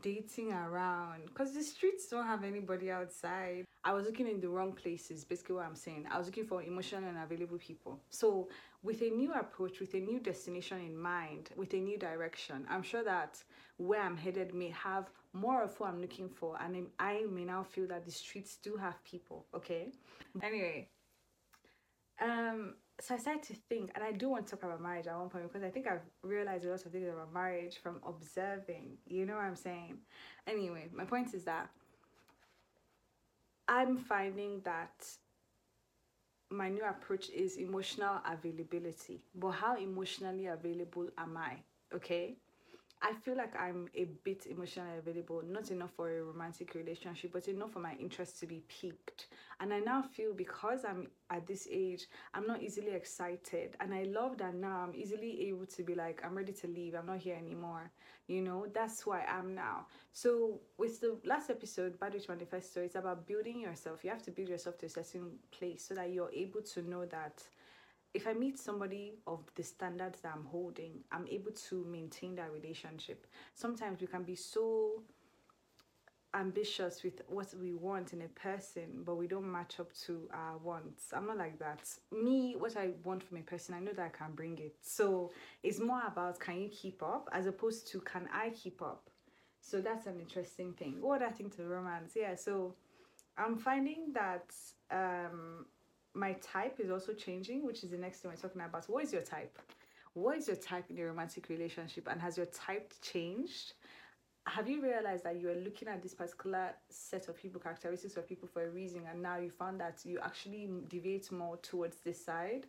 dating 0.00 0.52
around 0.52 1.26
because 1.26 1.52
the 1.52 1.62
streets 1.62 2.08
don't 2.08 2.26
have 2.26 2.44
anybody 2.44 2.90
outside. 2.90 3.64
I 3.84 3.92
was 3.92 4.06
looking 4.06 4.28
in 4.28 4.40
the 4.40 4.48
wrong 4.48 4.72
places, 4.72 5.24
basically 5.24 5.56
what 5.56 5.66
I'm 5.66 5.74
saying. 5.74 6.06
I 6.10 6.18
was 6.18 6.26
looking 6.26 6.46
for 6.46 6.62
emotional 6.62 7.04
and 7.08 7.18
available 7.18 7.58
people. 7.58 7.98
So, 8.10 8.48
with 8.82 9.02
a 9.02 9.10
new 9.10 9.32
approach, 9.32 9.80
with 9.80 9.94
a 9.94 10.00
new 10.00 10.20
destination 10.20 10.78
in 10.80 10.96
mind, 10.96 11.50
with 11.56 11.74
a 11.74 11.78
new 11.78 11.98
direction, 11.98 12.66
I'm 12.70 12.82
sure 12.82 13.04
that 13.04 13.42
where 13.76 14.00
I'm 14.00 14.16
headed 14.16 14.54
may 14.54 14.70
have 14.70 15.10
more 15.32 15.62
of 15.62 15.78
what 15.80 15.90
I'm 15.90 16.00
looking 16.00 16.28
for, 16.28 16.56
and 16.60 16.86
I 16.98 17.24
may 17.30 17.44
now 17.44 17.62
feel 17.62 17.86
that 17.88 18.04
the 18.04 18.12
streets 18.12 18.56
do 18.62 18.76
have 18.76 19.02
people, 19.04 19.46
okay? 19.54 19.92
Anyway, 20.42 20.88
um, 22.20 22.74
so 23.00 23.14
I 23.14 23.18
started 23.18 23.42
to 23.44 23.54
think, 23.68 23.90
and 23.94 24.04
I 24.04 24.12
do 24.12 24.28
want 24.28 24.46
to 24.46 24.50
talk 24.50 24.64
about 24.64 24.80
marriage 24.80 25.06
at 25.06 25.18
one 25.18 25.28
point 25.28 25.44
because 25.44 25.64
I 25.64 25.70
think 25.70 25.86
I've 25.86 26.02
realized 26.22 26.64
a 26.64 26.68
lot 26.70 26.84
of 26.84 26.92
things 26.92 27.08
about 27.08 27.32
marriage 27.32 27.78
from 27.82 28.00
observing. 28.06 28.98
You 29.06 29.26
know 29.26 29.34
what 29.34 29.44
I'm 29.44 29.56
saying? 29.56 29.98
Anyway, 30.46 30.88
my 30.92 31.04
point 31.04 31.34
is 31.34 31.44
that 31.44 31.70
I'm 33.68 33.96
finding 33.96 34.60
that 34.64 34.92
my 36.50 36.68
new 36.68 36.84
approach 36.84 37.30
is 37.30 37.56
emotional 37.56 38.20
availability. 38.30 39.22
But 39.34 39.52
how 39.52 39.76
emotionally 39.76 40.46
available 40.46 41.08
am 41.16 41.36
I? 41.36 41.56
Okay. 41.94 42.36
I 43.04 43.14
feel 43.14 43.36
like 43.36 43.58
I'm 43.58 43.88
a 43.96 44.04
bit 44.22 44.46
emotionally 44.48 44.96
available, 44.96 45.42
not 45.44 45.72
enough 45.72 45.90
for 45.96 46.08
a 46.08 46.22
romantic 46.22 46.74
relationship, 46.74 47.32
but 47.32 47.48
enough 47.48 47.72
for 47.72 47.80
my 47.80 47.94
interest 47.98 48.38
to 48.40 48.46
be 48.46 48.62
piqued. 48.68 49.26
And 49.58 49.74
I 49.74 49.80
now 49.80 50.02
feel 50.02 50.32
because 50.32 50.84
I'm 50.84 51.08
at 51.28 51.44
this 51.46 51.66
age, 51.70 52.06
I'm 52.32 52.46
not 52.46 52.62
easily 52.62 52.92
excited. 52.92 53.76
And 53.80 53.92
I 53.92 54.04
love 54.04 54.38
that 54.38 54.54
now 54.54 54.84
I'm 54.86 54.94
easily 54.94 55.48
able 55.48 55.66
to 55.66 55.82
be 55.82 55.96
like, 55.96 56.22
I'm 56.24 56.36
ready 56.36 56.52
to 56.52 56.68
leave, 56.68 56.94
I'm 56.94 57.06
not 57.06 57.18
here 57.18 57.36
anymore. 57.36 57.90
You 58.28 58.40
know, 58.40 58.66
that's 58.72 59.02
who 59.02 59.10
I 59.10 59.24
am 59.26 59.52
now. 59.52 59.86
So, 60.12 60.60
with 60.78 61.00
the 61.00 61.18
last 61.24 61.50
episode, 61.50 61.98
Bad 61.98 62.14
Witch 62.14 62.28
Manifesto, 62.28 62.82
it's 62.82 62.94
about 62.94 63.26
building 63.26 63.60
yourself. 63.60 64.04
You 64.04 64.10
have 64.10 64.22
to 64.22 64.30
build 64.30 64.48
yourself 64.48 64.78
to 64.78 64.86
a 64.86 64.88
certain 64.88 65.32
place 65.50 65.84
so 65.88 65.94
that 65.94 66.12
you're 66.12 66.30
able 66.32 66.62
to 66.62 66.88
know 66.88 67.04
that 67.06 67.42
if 68.14 68.26
I 68.26 68.34
meet 68.34 68.58
somebody 68.58 69.14
of 69.26 69.40
the 69.54 69.62
standards 69.62 70.20
that 70.20 70.32
I'm 70.34 70.44
holding, 70.44 71.00
I'm 71.10 71.26
able 71.28 71.52
to 71.52 71.84
maintain 71.84 72.34
that 72.36 72.52
relationship. 72.52 73.26
Sometimes 73.54 74.00
we 74.00 74.06
can 74.06 74.22
be 74.22 74.34
so 74.34 75.02
ambitious 76.34 77.02
with 77.02 77.20
what 77.28 77.52
we 77.60 77.74
want 77.74 78.12
in 78.12 78.22
a 78.22 78.28
person, 78.28 79.02
but 79.04 79.16
we 79.16 79.26
don't 79.26 79.50
match 79.50 79.80
up 79.80 79.92
to 80.06 80.28
our 80.32 80.56
wants. 80.58 81.12
I'm 81.12 81.26
not 81.26 81.36
like 81.36 81.58
that. 81.58 81.88
Me, 82.10 82.54
what 82.58 82.76
I 82.76 82.90
want 83.04 83.22
from 83.22 83.38
a 83.38 83.42
person, 83.42 83.74
I 83.74 83.80
know 83.80 83.92
that 83.92 84.06
I 84.06 84.16
can 84.16 84.32
bring 84.34 84.58
it. 84.58 84.76
So 84.80 85.30
it's 85.62 85.80
more 85.80 86.02
about 86.06 86.40
can 86.40 86.60
you 86.60 86.68
keep 86.68 87.02
up 87.02 87.28
as 87.32 87.46
opposed 87.46 87.86
to 87.88 88.00
can 88.00 88.28
I 88.32 88.50
keep 88.50 88.80
up. 88.82 89.10
So 89.60 89.80
that's 89.80 90.06
an 90.06 90.20
interesting 90.20 90.72
thing. 90.72 90.96
What 91.00 91.22
I 91.22 91.30
think 91.30 91.54
to 91.56 91.64
romance, 91.64 92.12
yeah. 92.16 92.34
So 92.34 92.74
I'm 93.36 93.56
finding 93.56 94.12
that 94.14 94.52
um 94.90 95.66
my 96.14 96.34
type 96.34 96.78
is 96.78 96.90
also 96.90 97.12
changing, 97.12 97.64
which 97.64 97.84
is 97.84 97.90
the 97.90 97.98
next 97.98 98.20
thing 98.20 98.30
we're 98.30 98.36
talking 98.36 98.60
about. 98.60 98.84
What 98.88 99.04
is 99.04 99.12
your 99.12 99.22
type? 99.22 99.58
What 100.14 100.36
is 100.36 100.46
your 100.46 100.56
type 100.56 100.84
in 100.90 100.98
a 100.98 101.04
romantic 101.04 101.48
relationship? 101.48 102.06
And 102.10 102.20
has 102.20 102.36
your 102.36 102.46
type 102.46 102.92
changed? 103.00 103.72
Have 104.46 104.68
you 104.68 104.82
realized 104.82 105.24
that 105.24 105.40
you 105.40 105.48
are 105.48 105.54
looking 105.54 105.88
at 105.88 106.02
this 106.02 106.14
particular 106.14 106.72
set 106.90 107.28
of 107.28 107.36
people, 107.40 107.60
characteristics 107.60 108.16
of 108.16 108.28
people 108.28 108.48
for 108.52 108.66
a 108.66 108.70
reason, 108.70 109.02
and 109.10 109.22
now 109.22 109.38
you 109.38 109.50
found 109.50 109.80
that 109.80 110.00
you 110.04 110.18
actually 110.22 110.68
deviate 110.88 111.30
more 111.30 111.56
towards 111.58 111.98
this 111.98 112.22
side? 112.22 112.66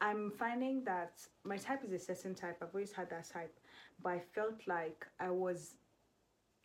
I'm 0.00 0.32
finding 0.32 0.82
that 0.84 1.20
my 1.44 1.58
type 1.58 1.84
is 1.84 1.92
a 1.92 1.98
certain 1.98 2.34
type. 2.34 2.56
I've 2.60 2.74
always 2.74 2.92
had 2.92 3.10
that 3.10 3.28
type, 3.30 3.54
but 4.02 4.10
I 4.10 4.18
felt 4.18 4.60
like 4.66 5.06
I 5.20 5.30
was 5.30 5.76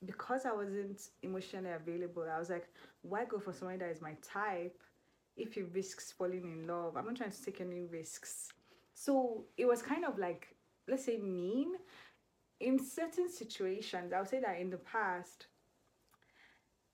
because 0.05 0.45
I 0.45 0.53
wasn't 0.53 1.01
emotionally 1.21 1.71
available. 1.71 2.25
I 2.33 2.39
was 2.39 2.49
like, 2.49 2.67
why 3.01 3.25
go 3.25 3.39
for 3.39 3.53
someone 3.53 3.79
that 3.79 3.89
is 3.89 4.01
my 4.01 4.15
type 4.23 4.79
if 5.37 5.53
he 5.53 5.61
risks 5.61 6.11
falling 6.11 6.43
in 6.43 6.67
love. 6.67 6.97
I'm 6.97 7.05
not 7.05 7.15
trying 7.15 7.31
to 7.31 7.43
take 7.43 7.61
any 7.61 7.81
risks. 7.81 8.49
So 8.93 9.45
it 9.57 9.65
was 9.65 9.81
kind 9.81 10.03
of 10.05 10.17
like, 10.17 10.55
let's 10.87 11.05
say, 11.05 11.17
mean. 11.17 11.73
In 12.59 12.79
certain 12.79 13.29
situations, 13.29 14.11
I 14.11 14.19
would 14.19 14.29
say 14.29 14.39
that 14.39 14.59
in 14.59 14.71
the 14.71 14.77
past, 14.77 15.47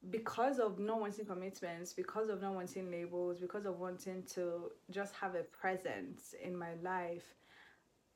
because 0.10 0.60
of 0.60 0.80
not 0.80 1.00
wanting 1.00 1.26
commitments, 1.26 1.94
because 1.94 2.30
of 2.30 2.42
not 2.42 2.54
wanting 2.56 2.92
labels, 2.92 3.40
because 3.40 3.66
of 3.66 3.80
wanting 3.80 4.24
to 4.34 4.72
just 4.92 5.16
have 5.16 5.36
a 5.36 5.44
presence 5.44 6.36
in 6.44 6.58
my 6.58 6.74
life, 6.84 7.24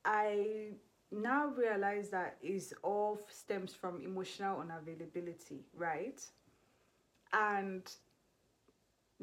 I 0.04 0.72
now 1.10 1.46
realize 1.46 2.10
that 2.10 2.36
is 2.42 2.74
all 2.82 3.18
stems 3.30 3.72
from 3.72 4.02
emotional 4.02 4.62
unavailability, 4.62 5.60
right? 5.74 6.20
And 7.32 7.90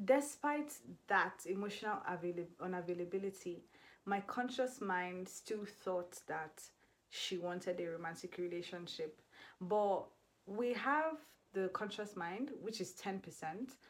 despite 0.03 0.73
that 1.07 1.45
emotional 1.45 2.01
avail- 2.07 2.47
unavailability, 2.59 3.61
my 4.05 4.21
conscious 4.21 4.81
mind 4.81 5.27
still 5.27 5.65
thought 5.65 6.19
that 6.27 6.61
she 7.09 7.37
wanted 7.37 7.79
a 7.79 7.89
romantic 7.89 8.37
relationship. 8.37 9.21
But 9.61 10.05
we 10.45 10.73
have 10.73 11.17
the 11.53 11.69
conscious 11.69 12.15
mind, 12.15 12.51
which 12.61 12.81
is 12.81 12.93
10%, 12.93 13.21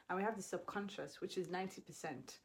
and 0.10 0.18
we 0.18 0.24
have 0.24 0.36
the 0.36 0.44
subconscious, 0.44 1.20
which 1.20 1.38
is 1.38 1.48
90%. 1.48 2.38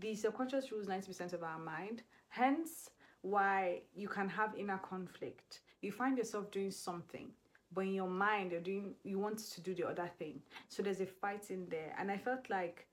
The 0.00 0.14
subconscious 0.14 0.72
rules 0.72 0.86
90% 0.86 1.34
of 1.34 1.42
our 1.42 1.58
mind, 1.58 2.02
hence, 2.28 2.90
why 3.20 3.82
you 3.94 4.08
can 4.08 4.28
have 4.28 4.54
inner 4.56 4.78
conflict. 4.78 5.60
You 5.82 5.92
find 5.92 6.16
yourself 6.16 6.50
doing 6.50 6.70
something, 6.70 7.28
but 7.76 7.82
in 7.82 7.92
your 7.92 8.08
mind, 8.08 8.52
you're 8.52 8.60
doing, 8.62 8.94
you 9.04 9.18
want 9.18 9.38
to 9.38 9.60
do 9.60 9.74
the 9.74 9.86
other 9.86 10.10
thing. 10.18 10.40
So 10.68 10.82
there's 10.82 11.02
a 11.02 11.06
fight 11.06 11.50
in 11.50 11.68
there. 11.68 11.94
And 11.98 12.10
I 12.10 12.16
felt 12.16 12.48
like 12.48 12.86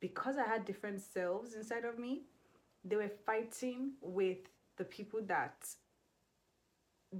because 0.00 0.36
I 0.36 0.46
had 0.46 0.66
different 0.66 1.00
selves 1.00 1.54
inside 1.54 1.86
of 1.86 1.98
me, 1.98 2.24
they 2.84 2.96
were 2.96 3.10
fighting 3.24 3.92
with 4.02 4.36
the 4.76 4.84
people 4.84 5.20
that 5.28 5.54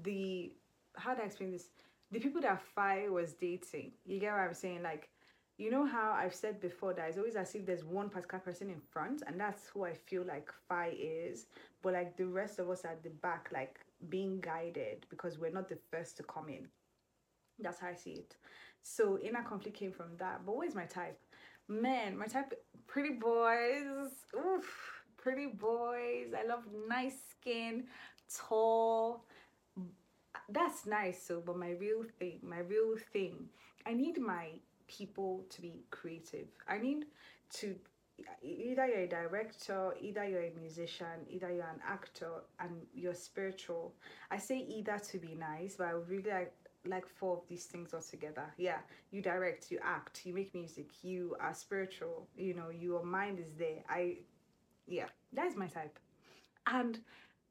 the 0.04 0.52
how 0.96 1.14
do 1.14 1.22
I 1.22 1.26
explain 1.26 1.50
this? 1.50 1.70
The 2.10 2.20
people 2.20 2.42
that 2.42 2.60
Fi 2.74 3.08
was 3.08 3.32
dating. 3.32 3.92
You 4.04 4.20
get 4.20 4.32
what 4.32 4.40
I'm 4.40 4.52
saying? 4.52 4.82
Like, 4.82 5.08
you 5.56 5.70
know 5.70 5.86
how 5.86 6.12
I've 6.12 6.34
said 6.34 6.60
before 6.60 6.92
that 6.92 7.08
it's 7.08 7.16
always 7.16 7.36
as 7.36 7.54
if 7.54 7.64
there's 7.64 7.84
one 7.84 8.10
particular 8.10 8.40
person 8.40 8.68
in 8.68 8.82
front, 8.90 9.22
and 9.26 9.40
that's 9.40 9.68
who 9.68 9.84
I 9.84 9.94
feel 9.94 10.24
like 10.26 10.50
Fi 10.68 10.92
is. 10.98 11.46
But 11.82 11.94
like 11.94 12.18
the 12.18 12.26
rest 12.26 12.58
of 12.58 12.68
us 12.68 12.84
at 12.84 13.02
the 13.02 13.10
back, 13.10 13.48
like 13.50 13.80
being 14.10 14.40
guided 14.40 15.06
because 15.08 15.38
we're 15.38 15.52
not 15.52 15.70
the 15.70 15.78
first 15.90 16.18
to 16.18 16.22
come 16.24 16.50
in. 16.50 16.68
That's 17.62 17.80
how 17.80 17.88
I 17.88 17.94
see 17.94 18.12
it. 18.12 18.36
So 18.82 19.18
inner 19.18 19.42
conflict 19.42 19.76
came 19.76 19.92
from 19.92 20.16
that. 20.18 20.44
But 20.44 20.56
what 20.56 20.68
is 20.68 20.74
my 20.74 20.84
type? 20.84 21.18
Man, 21.68 22.16
my 22.18 22.26
type 22.26 22.52
pretty 22.86 23.14
boys. 23.14 24.10
Oof, 24.34 25.02
pretty 25.16 25.46
boys. 25.46 26.34
I 26.36 26.46
love 26.46 26.64
nice 26.88 27.18
skin, 27.30 27.84
tall. 28.34 29.24
That's 30.48 30.86
nice, 30.86 31.22
so 31.22 31.40
but 31.44 31.56
my 31.56 31.70
real 31.70 32.04
thing, 32.18 32.40
my 32.42 32.58
real 32.58 32.96
thing, 33.12 33.48
I 33.86 33.94
need 33.94 34.18
my 34.18 34.48
people 34.88 35.44
to 35.50 35.62
be 35.62 35.84
creative. 35.90 36.48
I 36.68 36.78
need 36.78 37.06
to 37.54 37.76
either 38.42 38.86
you're 38.86 38.98
a 38.98 39.08
director, 39.08 39.94
either 40.00 40.24
you're 40.24 40.42
a 40.42 40.52
musician, 40.58 41.26
either 41.28 41.52
you're 41.52 41.62
an 41.62 41.80
actor 41.86 42.42
and 42.60 42.70
you're 42.94 43.14
spiritual. 43.14 43.94
I 44.30 44.38
say 44.38 44.58
either 44.58 44.98
to 45.10 45.18
be 45.18 45.34
nice, 45.34 45.76
but 45.76 45.88
I 45.88 45.94
would 45.94 46.08
really 46.08 46.30
like 46.30 46.52
like 46.84 47.06
four 47.06 47.36
of 47.36 47.48
these 47.48 47.64
things 47.66 47.94
all 47.94 48.00
together. 48.00 48.44
Yeah, 48.56 48.78
you 49.10 49.22
direct, 49.22 49.70
you 49.70 49.78
act, 49.82 50.22
you 50.24 50.34
make 50.34 50.54
music, 50.54 50.90
you 51.02 51.36
are 51.40 51.54
spiritual, 51.54 52.28
you 52.36 52.54
know, 52.54 52.70
your 52.70 53.04
mind 53.04 53.38
is 53.38 53.52
there. 53.58 53.84
I 53.88 54.18
yeah, 54.86 55.06
that's 55.32 55.56
my 55.56 55.66
type. 55.66 55.98
And 56.66 56.98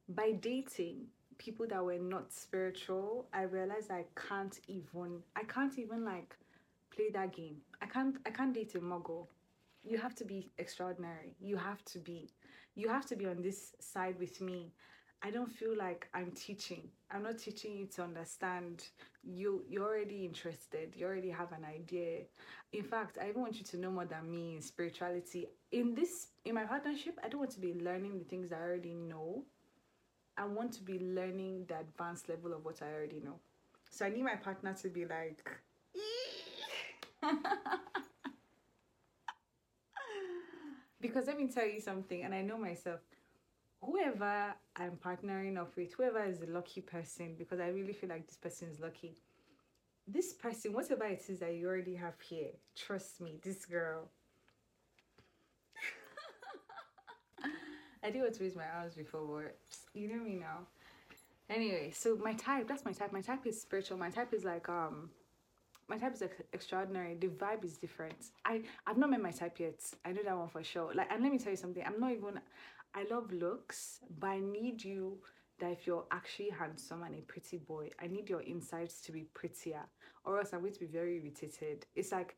by 0.08 0.32
dating 0.32 1.06
people 1.38 1.66
that 1.68 1.84
were 1.84 1.98
not 1.98 2.32
spiritual, 2.32 3.26
I 3.32 3.42
realized 3.42 3.90
I 3.90 4.04
can't 4.28 4.58
even 4.68 5.22
I 5.36 5.44
can't 5.44 5.78
even 5.78 6.04
like 6.04 6.36
play 6.94 7.10
that 7.12 7.34
game. 7.34 7.56
I 7.80 7.86
can't 7.86 8.16
I 8.26 8.30
can't 8.30 8.52
date 8.54 8.74
a 8.74 8.80
muggle. 8.80 9.26
You 9.84 9.98
have 9.98 10.14
to 10.16 10.24
be 10.24 10.50
extraordinary. 10.58 11.34
You 11.40 11.56
have 11.56 11.84
to 11.86 11.98
be 11.98 12.30
you 12.74 12.88
have 12.88 13.06
to 13.06 13.16
be 13.16 13.26
on 13.26 13.42
this 13.42 13.74
side 13.80 14.18
with 14.18 14.40
me. 14.40 14.72
I 15.24 15.30
don't 15.30 15.50
feel 15.50 15.76
like 15.76 16.08
I'm 16.14 16.32
teaching. 16.32 16.88
I'm 17.10 17.22
not 17.22 17.38
teaching 17.38 17.76
you 17.76 17.86
to 17.94 18.02
understand. 18.02 18.88
You 19.22 19.62
you're 19.68 19.86
already 19.86 20.24
interested. 20.24 20.94
You 20.96 21.06
already 21.06 21.30
have 21.30 21.52
an 21.52 21.64
idea. 21.64 22.22
In 22.72 22.82
fact, 22.82 23.18
I 23.22 23.28
even 23.28 23.42
want 23.42 23.56
you 23.56 23.64
to 23.64 23.76
know 23.76 23.92
more 23.92 24.04
than 24.04 24.28
me 24.28 24.56
in 24.56 24.62
spirituality. 24.62 25.46
In 25.70 25.94
this 25.94 26.28
in 26.44 26.54
my 26.56 26.64
partnership, 26.64 27.20
I 27.22 27.28
don't 27.28 27.38
want 27.38 27.52
to 27.52 27.60
be 27.60 27.74
learning 27.74 28.18
the 28.18 28.24
things 28.24 28.52
I 28.52 28.56
already 28.56 28.94
know. 28.94 29.44
I 30.36 30.44
want 30.46 30.72
to 30.72 30.82
be 30.82 30.98
learning 30.98 31.66
the 31.68 31.78
advanced 31.78 32.28
level 32.28 32.52
of 32.52 32.64
what 32.64 32.82
I 32.82 32.92
already 32.92 33.20
know. 33.20 33.38
So 33.90 34.04
I 34.06 34.08
need 34.08 34.24
my 34.24 34.34
partner 34.36 34.74
to 34.74 34.88
be 34.88 35.04
like 35.04 35.46
because 41.00 41.26
let 41.28 41.38
me 41.38 41.46
tell 41.46 41.66
you 41.66 41.80
something, 41.80 42.22
and 42.24 42.34
I 42.34 42.42
know 42.42 42.58
myself 42.58 43.00
whoever 43.82 44.54
I'm 44.76 44.98
partnering 45.04 45.58
up 45.58 45.76
with, 45.76 45.92
whoever 45.94 46.24
is 46.24 46.38
the 46.38 46.46
lucky 46.46 46.80
person, 46.80 47.34
because 47.38 47.60
I 47.60 47.68
really 47.68 47.92
feel 47.92 48.10
like 48.10 48.26
this 48.26 48.36
person 48.36 48.68
is 48.68 48.80
lucky. 48.80 49.16
This 50.06 50.32
person, 50.32 50.72
whatever 50.72 51.04
it 51.04 51.22
is 51.28 51.40
that 51.40 51.54
you 51.54 51.68
already 51.68 51.94
have 51.96 52.20
here, 52.20 52.50
trust 52.76 53.20
me, 53.20 53.38
this 53.42 53.64
girl. 53.66 54.08
I 58.02 58.10
did 58.10 58.22
want 58.22 58.34
to 58.34 58.42
raise 58.42 58.56
my 58.56 58.66
arms 58.76 58.94
before, 58.94 59.20
but 59.26 59.56
you 59.94 60.08
know 60.08 60.22
me 60.22 60.36
now. 60.36 60.66
Anyway, 61.50 61.90
so 61.94 62.16
my 62.16 62.32
type, 62.34 62.66
that's 62.68 62.84
my 62.84 62.92
type. 62.92 63.12
My 63.12 63.20
type 63.20 63.46
is 63.46 63.60
spiritual. 63.60 63.98
My 63.98 64.10
type 64.10 64.32
is 64.32 64.44
like 64.44 64.68
um 64.68 65.10
my 65.88 65.98
type 65.98 66.14
is 66.14 66.22
ex- 66.22 66.42
extraordinary. 66.52 67.16
The 67.20 67.28
vibe 67.28 67.64
is 67.64 67.76
different. 67.76 68.14
I 68.44 68.62
I've 68.86 68.96
not 68.96 69.10
met 69.10 69.20
my 69.20 69.32
type 69.32 69.60
yet. 69.60 69.80
I 70.04 70.12
know 70.12 70.22
that 70.24 70.36
one 70.36 70.48
for 70.48 70.64
sure. 70.64 70.92
Like, 70.94 71.08
and 71.10 71.22
let 71.22 71.30
me 71.30 71.38
tell 71.38 71.50
you 71.50 71.56
something. 71.56 71.82
I'm 71.84 72.00
not 72.00 72.12
even. 72.12 72.40
I 72.94 73.04
love 73.10 73.32
looks, 73.32 74.00
but 74.18 74.28
I 74.28 74.40
need 74.40 74.84
you 74.84 75.18
that 75.60 75.72
if 75.72 75.86
you're 75.86 76.04
actually 76.10 76.50
handsome 76.50 77.02
and 77.02 77.14
a 77.14 77.22
pretty 77.22 77.56
boy, 77.56 77.90
I 78.00 78.06
need 78.06 78.28
your 78.28 78.40
insides 78.40 79.00
to 79.02 79.12
be 79.12 79.26
prettier, 79.34 79.82
or 80.24 80.38
else 80.38 80.52
I'm 80.52 80.60
going 80.60 80.74
to 80.74 80.80
be 80.80 80.86
very 80.86 81.16
irritated. 81.16 81.86
It's 81.94 82.12
like 82.12 82.36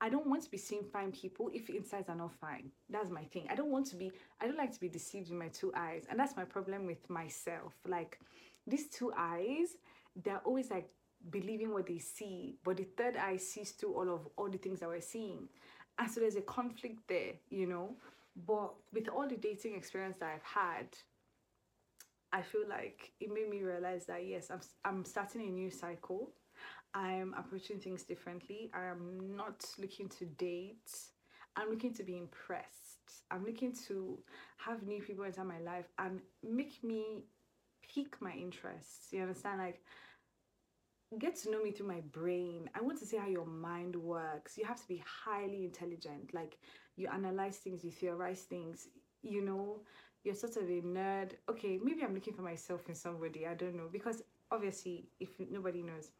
I 0.00 0.08
don't 0.08 0.26
want 0.26 0.42
to 0.44 0.50
be 0.50 0.56
seeing 0.56 0.84
fine 0.84 1.12
people 1.12 1.50
if 1.52 1.68
insides 1.68 2.08
are 2.08 2.14
not 2.14 2.32
fine. 2.40 2.70
That's 2.88 3.10
my 3.10 3.24
thing. 3.24 3.46
I 3.50 3.54
don't 3.54 3.70
want 3.70 3.86
to 3.88 3.96
be. 3.96 4.12
I 4.40 4.46
don't 4.46 4.56
like 4.56 4.72
to 4.72 4.80
be 4.80 4.88
deceived 4.88 5.30
in 5.30 5.38
my 5.38 5.48
two 5.48 5.72
eyes, 5.76 6.04
and 6.08 6.18
that's 6.18 6.36
my 6.36 6.44
problem 6.44 6.86
with 6.86 7.08
myself. 7.10 7.74
Like 7.86 8.18
these 8.66 8.88
two 8.88 9.12
eyes, 9.16 9.76
they're 10.24 10.40
always 10.44 10.70
like 10.70 10.88
believing 11.30 11.72
what 11.72 11.86
they 11.86 11.98
see, 11.98 12.56
but 12.64 12.78
the 12.78 12.86
third 12.96 13.16
eye 13.16 13.36
sees 13.36 13.72
through 13.72 13.94
all 13.94 14.14
of 14.14 14.28
all 14.36 14.48
the 14.48 14.58
things 14.58 14.80
that 14.80 14.88
we're 14.88 15.00
seeing, 15.00 15.48
and 15.98 16.10
so 16.10 16.20
there's 16.20 16.36
a 16.36 16.42
conflict 16.42 17.00
there, 17.08 17.32
you 17.50 17.66
know. 17.66 17.96
But 18.36 18.74
with 18.92 19.08
all 19.08 19.28
the 19.28 19.36
dating 19.36 19.74
experience 19.74 20.16
that 20.20 20.30
I've 20.34 20.42
had, 20.42 20.86
I 22.32 22.42
feel 22.42 22.68
like 22.68 23.12
it 23.20 23.32
made 23.32 23.50
me 23.50 23.62
realize 23.62 24.06
that 24.06 24.26
yes, 24.26 24.50
I'm 24.50 24.60
I'm 24.84 25.04
starting 25.04 25.42
a 25.42 25.50
new 25.50 25.70
cycle. 25.70 26.32
I'm 26.94 27.34
approaching 27.38 27.78
things 27.78 28.02
differently. 28.04 28.70
I 28.74 28.86
am 28.86 29.36
not 29.36 29.64
looking 29.78 30.08
to 30.18 30.26
date. 30.26 30.90
I'm 31.56 31.70
looking 31.70 31.94
to 31.94 32.02
be 32.02 32.16
impressed. 32.16 33.24
I'm 33.30 33.44
looking 33.44 33.74
to 33.88 34.18
have 34.58 34.82
new 34.82 35.02
people 35.02 35.24
enter 35.24 35.44
my 35.44 35.60
life 35.60 35.86
and 35.98 36.20
make 36.42 36.82
me 36.82 37.24
pique 37.82 38.16
my 38.20 38.32
interests. 38.32 39.08
You 39.12 39.22
understand? 39.22 39.58
Like 39.58 39.82
get 41.18 41.34
to 41.36 41.50
know 41.50 41.62
me 41.62 41.72
through 41.72 41.88
my 41.88 42.00
brain. 42.12 42.70
I 42.74 42.80
want 42.80 42.98
to 43.00 43.06
see 43.06 43.16
how 43.16 43.26
your 43.26 43.46
mind 43.46 43.96
works. 43.96 44.56
You 44.56 44.64
have 44.64 44.80
to 44.80 44.88
be 44.88 45.02
highly 45.24 45.64
intelligent. 45.64 46.32
Like 46.32 46.58
you 46.96 47.08
analyze 47.12 47.56
things, 47.56 47.84
you 47.84 47.90
theorize 47.90 48.42
things, 48.42 48.88
you 49.22 49.42
know, 49.42 49.80
you're 50.22 50.34
sort 50.34 50.56
of 50.56 50.64
a 50.64 50.82
nerd. 50.82 51.32
Okay, 51.48 51.78
maybe 51.82 52.02
I'm 52.02 52.14
looking 52.14 52.34
for 52.34 52.42
myself 52.42 52.88
in 52.88 52.94
somebody. 52.94 53.46
I 53.46 53.54
don't 53.54 53.76
know. 53.76 53.88
Because 53.90 54.22
obviously, 54.50 55.08
if 55.18 55.30
nobody 55.50 55.82
knows, 55.82 56.10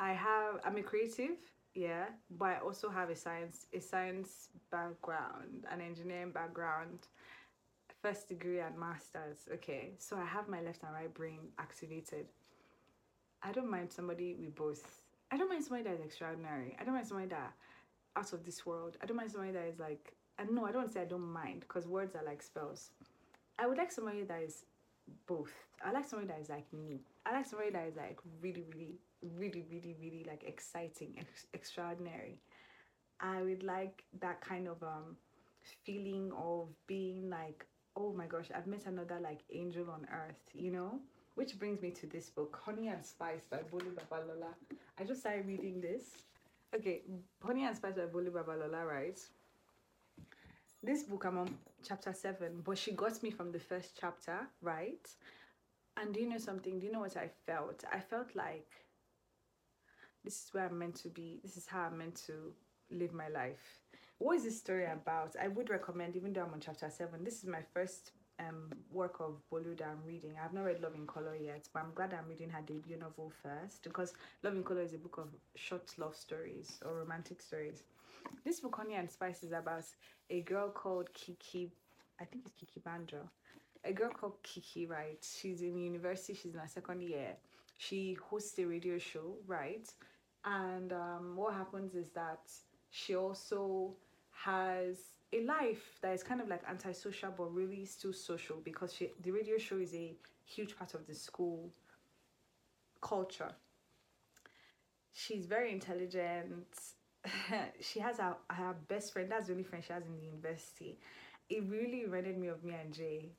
I 0.00 0.12
have 0.12 0.60
I'm 0.64 0.76
a 0.76 0.82
creative, 0.82 1.36
yeah, 1.74 2.06
but 2.30 2.46
I 2.46 2.58
also 2.58 2.88
have 2.88 3.10
a 3.10 3.16
science 3.16 3.66
a 3.72 3.80
science 3.80 4.48
background, 4.70 5.66
an 5.70 5.80
engineering 5.80 6.32
background, 6.32 7.06
first 8.02 8.28
degree 8.28 8.60
and 8.60 8.76
masters. 8.78 9.48
Okay. 9.54 9.92
So 9.98 10.16
I 10.16 10.24
have 10.24 10.48
my 10.48 10.62
left 10.62 10.82
and 10.82 10.92
right 10.92 11.12
brain 11.12 11.40
activated 11.58 12.26
I 13.42 13.52
don't 13.52 13.70
mind 13.70 13.92
somebody 13.92 14.34
we 14.38 14.48
both. 14.48 15.02
I 15.30 15.36
don't 15.36 15.48
mind 15.48 15.64
somebody 15.64 15.84
that 15.84 15.94
is 15.94 16.04
extraordinary. 16.04 16.76
I 16.80 16.84
don't 16.84 16.94
mind 16.94 17.06
somebody 17.06 17.28
that 17.28 17.52
out 18.16 18.32
of 18.32 18.44
this 18.44 18.66
world. 18.66 18.96
I 19.02 19.06
don't 19.06 19.16
mind 19.16 19.30
somebody 19.30 19.52
that 19.52 19.66
is 19.66 19.78
like 19.78 20.14
and 20.38 20.50
no, 20.50 20.64
I 20.64 20.72
don't 20.72 20.92
say 20.92 21.02
I 21.02 21.04
don't 21.04 21.32
mind 21.32 21.60
because 21.60 21.86
words 21.86 22.14
are 22.14 22.24
like 22.24 22.42
spells. 22.42 22.90
I 23.58 23.66
would 23.66 23.76
like 23.78 23.90
somebody 23.90 24.22
that 24.22 24.42
is 24.42 24.64
both. 25.26 25.52
I 25.84 25.90
like 25.92 26.06
somebody 26.08 26.28
that 26.28 26.40
is 26.40 26.48
like 26.48 26.72
me. 26.72 27.00
I 27.26 27.32
like 27.32 27.46
somebody 27.46 27.70
that 27.70 27.88
is 27.88 27.96
like 27.96 28.18
really, 28.40 28.64
really, 28.72 28.98
really, 29.22 29.64
really, 29.70 29.96
really 30.00 30.24
like 30.28 30.44
exciting, 30.44 31.14
ex- 31.18 31.46
extraordinary. 31.54 32.38
I 33.20 33.42
would 33.42 33.62
like 33.64 34.04
that 34.20 34.40
kind 34.40 34.68
of 34.68 34.82
um 34.82 35.16
feeling 35.84 36.32
of 36.36 36.68
being 36.86 37.28
like, 37.28 37.66
oh 37.96 38.12
my 38.12 38.26
gosh, 38.26 38.48
I've 38.54 38.66
met 38.66 38.86
another 38.86 39.18
like 39.20 39.40
angel 39.52 39.90
on 39.90 40.06
earth, 40.12 40.40
you 40.54 40.70
know? 40.70 41.00
Which 41.38 41.56
brings 41.56 41.80
me 41.80 41.92
to 41.92 42.06
this 42.08 42.30
book, 42.30 42.60
Honey 42.64 42.88
and 42.88 43.06
Spice 43.06 43.42
by 43.48 43.58
Bolu 43.58 43.94
Babalola. 43.94 44.52
I 44.98 45.04
just 45.04 45.20
started 45.20 45.46
reading 45.46 45.80
this 45.80 46.02
Okay, 46.74 47.02
Honey 47.40 47.64
and 47.64 47.76
Spice 47.76 47.94
by 47.94 48.06
Bolu 48.06 48.32
Babalola, 48.32 48.84
right? 48.84 49.16
This 50.82 51.04
book, 51.04 51.24
I'm 51.24 51.38
on 51.38 51.56
chapter 51.86 52.12
seven, 52.12 52.60
but 52.64 52.76
she 52.76 52.90
got 52.90 53.22
me 53.22 53.30
from 53.30 53.52
the 53.52 53.60
first 53.60 53.96
chapter, 54.00 54.48
right? 54.62 55.08
And 55.96 56.12
do 56.12 56.18
you 56.18 56.28
know 56.28 56.38
something? 56.38 56.80
Do 56.80 56.86
you 56.86 56.92
know 56.92 56.98
what 57.06 57.16
I 57.16 57.30
felt? 57.46 57.84
I 57.92 58.00
felt 58.00 58.34
like 58.34 58.72
this 60.24 60.42
is 60.42 60.48
where 60.50 60.66
I'm 60.66 60.76
meant 60.76 60.96
to 61.02 61.08
be. 61.08 61.38
This 61.44 61.56
is 61.56 61.68
how 61.68 61.82
I'm 61.82 61.98
meant 61.98 62.16
to 62.26 62.52
live 62.90 63.12
my 63.12 63.28
life. 63.28 63.78
What 64.18 64.38
is 64.38 64.42
this 64.42 64.58
story 64.58 64.86
about? 64.86 65.36
I 65.40 65.46
would 65.46 65.70
recommend, 65.70 66.16
even 66.16 66.32
though 66.32 66.42
I'm 66.42 66.52
on 66.52 66.58
chapter 66.58 66.90
seven, 66.90 67.22
this 67.22 67.38
is 67.38 67.46
my 67.46 67.62
first 67.72 68.10
um 68.38 68.70
work 68.92 69.20
of 69.20 69.42
Boluda 69.52 69.82
I'm 69.90 70.04
reading. 70.06 70.34
I've 70.42 70.52
not 70.52 70.64
read 70.64 70.80
Love 70.80 70.94
in 70.94 71.06
Color 71.06 71.36
yet, 71.36 71.68
but 71.72 71.80
I'm 71.82 71.92
glad 71.94 72.12
I'm 72.14 72.28
reading 72.28 72.50
her 72.50 72.62
debut 72.64 72.96
novel 72.96 73.32
first 73.42 73.82
because 73.82 74.14
Love 74.42 74.54
in 74.54 74.62
Color 74.64 74.82
is 74.82 74.94
a 74.94 74.98
book 74.98 75.18
of 75.18 75.28
short 75.56 75.90
love 75.98 76.16
stories 76.16 76.78
or 76.84 76.94
romantic 76.94 77.40
stories. 77.42 77.82
This 78.44 78.60
book, 78.60 78.76
Honey 78.76 78.94
and 78.94 79.10
Spice, 79.10 79.42
is 79.42 79.52
about 79.52 79.84
a 80.30 80.40
girl 80.42 80.70
called 80.70 81.12
Kiki. 81.14 81.72
I 82.20 82.24
think 82.24 82.44
it's 82.46 82.54
Kiki 82.54 82.80
Banjo. 82.84 83.28
A 83.84 83.92
girl 83.92 84.10
called 84.10 84.42
Kiki, 84.42 84.86
right? 84.86 85.24
She's 85.24 85.62
in 85.62 85.76
university. 85.78 86.34
She's 86.34 86.54
in 86.54 86.60
her 86.60 86.68
second 86.68 87.02
year. 87.02 87.36
She 87.76 88.14
hosts 88.14 88.58
a 88.58 88.64
radio 88.66 88.98
show, 88.98 89.36
right? 89.46 89.88
And 90.44 90.92
um, 90.92 91.36
what 91.36 91.54
happens 91.54 91.94
is 91.94 92.10
that 92.10 92.40
she 92.90 93.14
also 93.16 93.96
has 94.44 94.96
a 95.32 95.42
life 95.44 95.98
that 96.02 96.14
is 96.14 96.22
kind 96.22 96.40
of 96.40 96.48
like 96.48 96.62
antisocial 96.68 97.32
but 97.36 97.54
really 97.54 97.84
still 97.84 98.12
social 98.12 98.56
because 98.64 98.94
she 98.94 99.12
the 99.22 99.30
radio 99.30 99.58
show 99.58 99.76
is 99.78 99.94
a 99.94 100.14
huge 100.44 100.76
part 100.76 100.94
of 100.94 101.06
the 101.06 101.14
school 101.14 101.70
culture. 103.00 103.54
She's 105.12 105.46
very 105.46 105.72
intelligent. 105.72 106.66
she 107.80 108.00
has 108.00 108.18
her, 108.18 108.36
her 108.50 108.74
best 108.88 109.12
friend, 109.12 109.30
that's 109.30 109.46
the 109.46 109.52
only 109.52 109.64
friend 109.64 109.84
she 109.84 109.92
has 109.92 110.04
in 110.06 110.16
the 110.16 110.24
university. 110.24 110.98
It 111.48 111.64
really 111.68 112.04
reminded 112.04 112.38
me 112.38 112.48
of 112.48 112.62
me 112.64 112.74
and 112.74 112.92
Jay. 112.92 113.30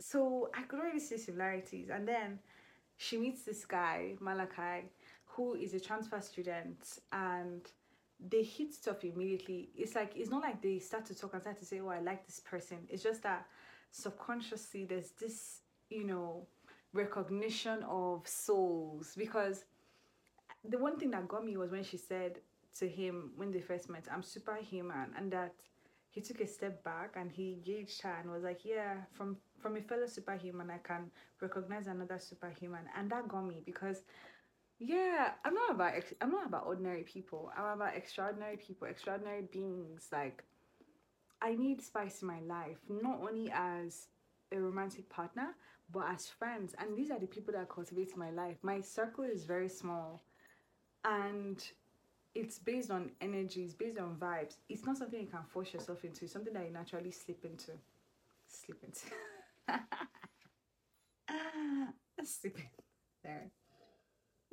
So 0.00 0.50
I 0.56 0.62
could 0.62 0.80
already 0.80 1.00
see 1.00 1.18
similarities. 1.18 1.90
And 1.90 2.06
then 2.08 2.40
she 2.98 3.18
meets 3.18 3.44
this 3.44 3.64
guy, 3.64 4.14
Malachi, 4.20 4.88
who 5.26 5.54
is 5.54 5.74
a 5.74 5.80
transfer 5.80 6.20
student 6.20 6.78
and 7.12 7.62
they 8.18 8.42
hit 8.42 8.74
stuff 8.74 9.04
immediately. 9.04 9.70
It's 9.76 9.94
like 9.94 10.12
it's 10.16 10.30
not 10.30 10.42
like 10.42 10.62
they 10.62 10.78
start 10.78 11.04
to 11.06 11.14
talk 11.14 11.34
and 11.34 11.42
start 11.42 11.58
to 11.58 11.64
say, 11.64 11.80
"Oh, 11.80 11.88
I 11.88 12.00
like 12.00 12.26
this 12.26 12.40
person." 12.40 12.78
It's 12.88 13.02
just 13.02 13.22
that 13.22 13.46
subconsciously 13.90 14.84
there's 14.84 15.10
this, 15.12 15.60
you 15.90 16.04
know, 16.04 16.46
recognition 16.92 17.82
of 17.84 18.26
souls 18.26 19.14
because 19.16 19.64
the 20.68 20.78
one 20.78 20.98
thing 20.98 21.10
that 21.12 21.28
got 21.28 21.44
me 21.44 21.56
was 21.56 21.70
when 21.70 21.84
she 21.84 21.96
said 21.96 22.40
to 22.78 22.88
him 22.88 23.32
when 23.36 23.50
they 23.50 23.60
first 23.60 23.88
met, 23.88 24.06
"I'm 24.10 24.22
superhuman," 24.22 25.14
and 25.16 25.30
that 25.32 25.54
he 26.10 26.20
took 26.22 26.40
a 26.40 26.46
step 26.46 26.82
back 26.82 27.16
and 27.16 27.30
he 27.30 27.60
gauged 27.64 28.00
her 28.02 28.16
and 28.20 28.30
was 28.30 28.42
like, 28.42 28.64
"Yeah, 28.64 29.02
from 29.12 29.36
from 29.58 29.76
a 29.76 29.82
fellow 29.82 30.06
superhuman, 30.06 30.70
I 30.70 30.78
can 30.78 31.10
recognize 31.40 31.86
another 31.86 32.18
superhuman," 32.18 32.88
and 32.96 33.10
that 33.10 33.28
got 33.28 33.42
me 33.44 33.62
because 33.64 34.02
yeah, 34.78 35.30
I'm 35.44 35.54
not 35.54 35.70
about 35.70 35.94
ex- 35.94 36.14
I'm 36.20 36.30
not 36.30 36.46
about 36.46 36.66
ordinary 36.66 37.02
people. 37.02 37.50
I'm 37.56 37.80
about 37.80 37.96
extraordinary 37.96 38.56
people, 38.56 38.86
extraordinary 38.88 39.42
beings. 39.50 40.08
Like 40.12 40.44
I 41.40 41.54
need 41.54 41.80
spice 41.82 42.22
in 42.22 42.28
my 42.28 42.40
life, 42.40 42.78
not 42.88 43.20
only 43.22 43.50
as 43.52 44.08
a 44.52 44.60
romantic 44.60 45.08
partner, 45.08 45.54
but 45.90 46.04
as 46.12 46.28
friends. 46.28 46.74
And 46.78 46.96
these 46.96 47.10
are 47.10 47.18
the 47.18 47.26
people 47.26 47.54
that 47.54 47.68
cultivate 47.68 48.16
my 48.16 48.30
life. 48.30 48.58
My 48.62 48.80
circle 48.80 49.24
is 49.24 49.44
very 49.44 49.68
small, 49.68 50.22
and 51.04 51.64
it's 52.34 52.58
based 52.58 52.90
on 52.90 53.10
energy. 53.22 53.62
It's 53.64 53.74
based 53.74 53.98
on 53.98 54.16
vibes. 54.16 54.56
It's 54.68 54.84
not 54.84 54.98
something 54.98 55.20
you 55.20 55.26
can 55.26 55.44
force 55.48 55.72
yourself 55.72 56.04
into. 56.04 56.24
It's 56.24 56.32
something 56.34 56.52
that 56.52 56.66
you 56.66 56.72
naturally 56.72 57.12
slip 57.12 57.44
into. 57.44 57.72
Slip 58.46 58.82
into. 58.84 59.06
Slip 62.24 62.58
in. 62.58 62.64
There. 63.24 63.50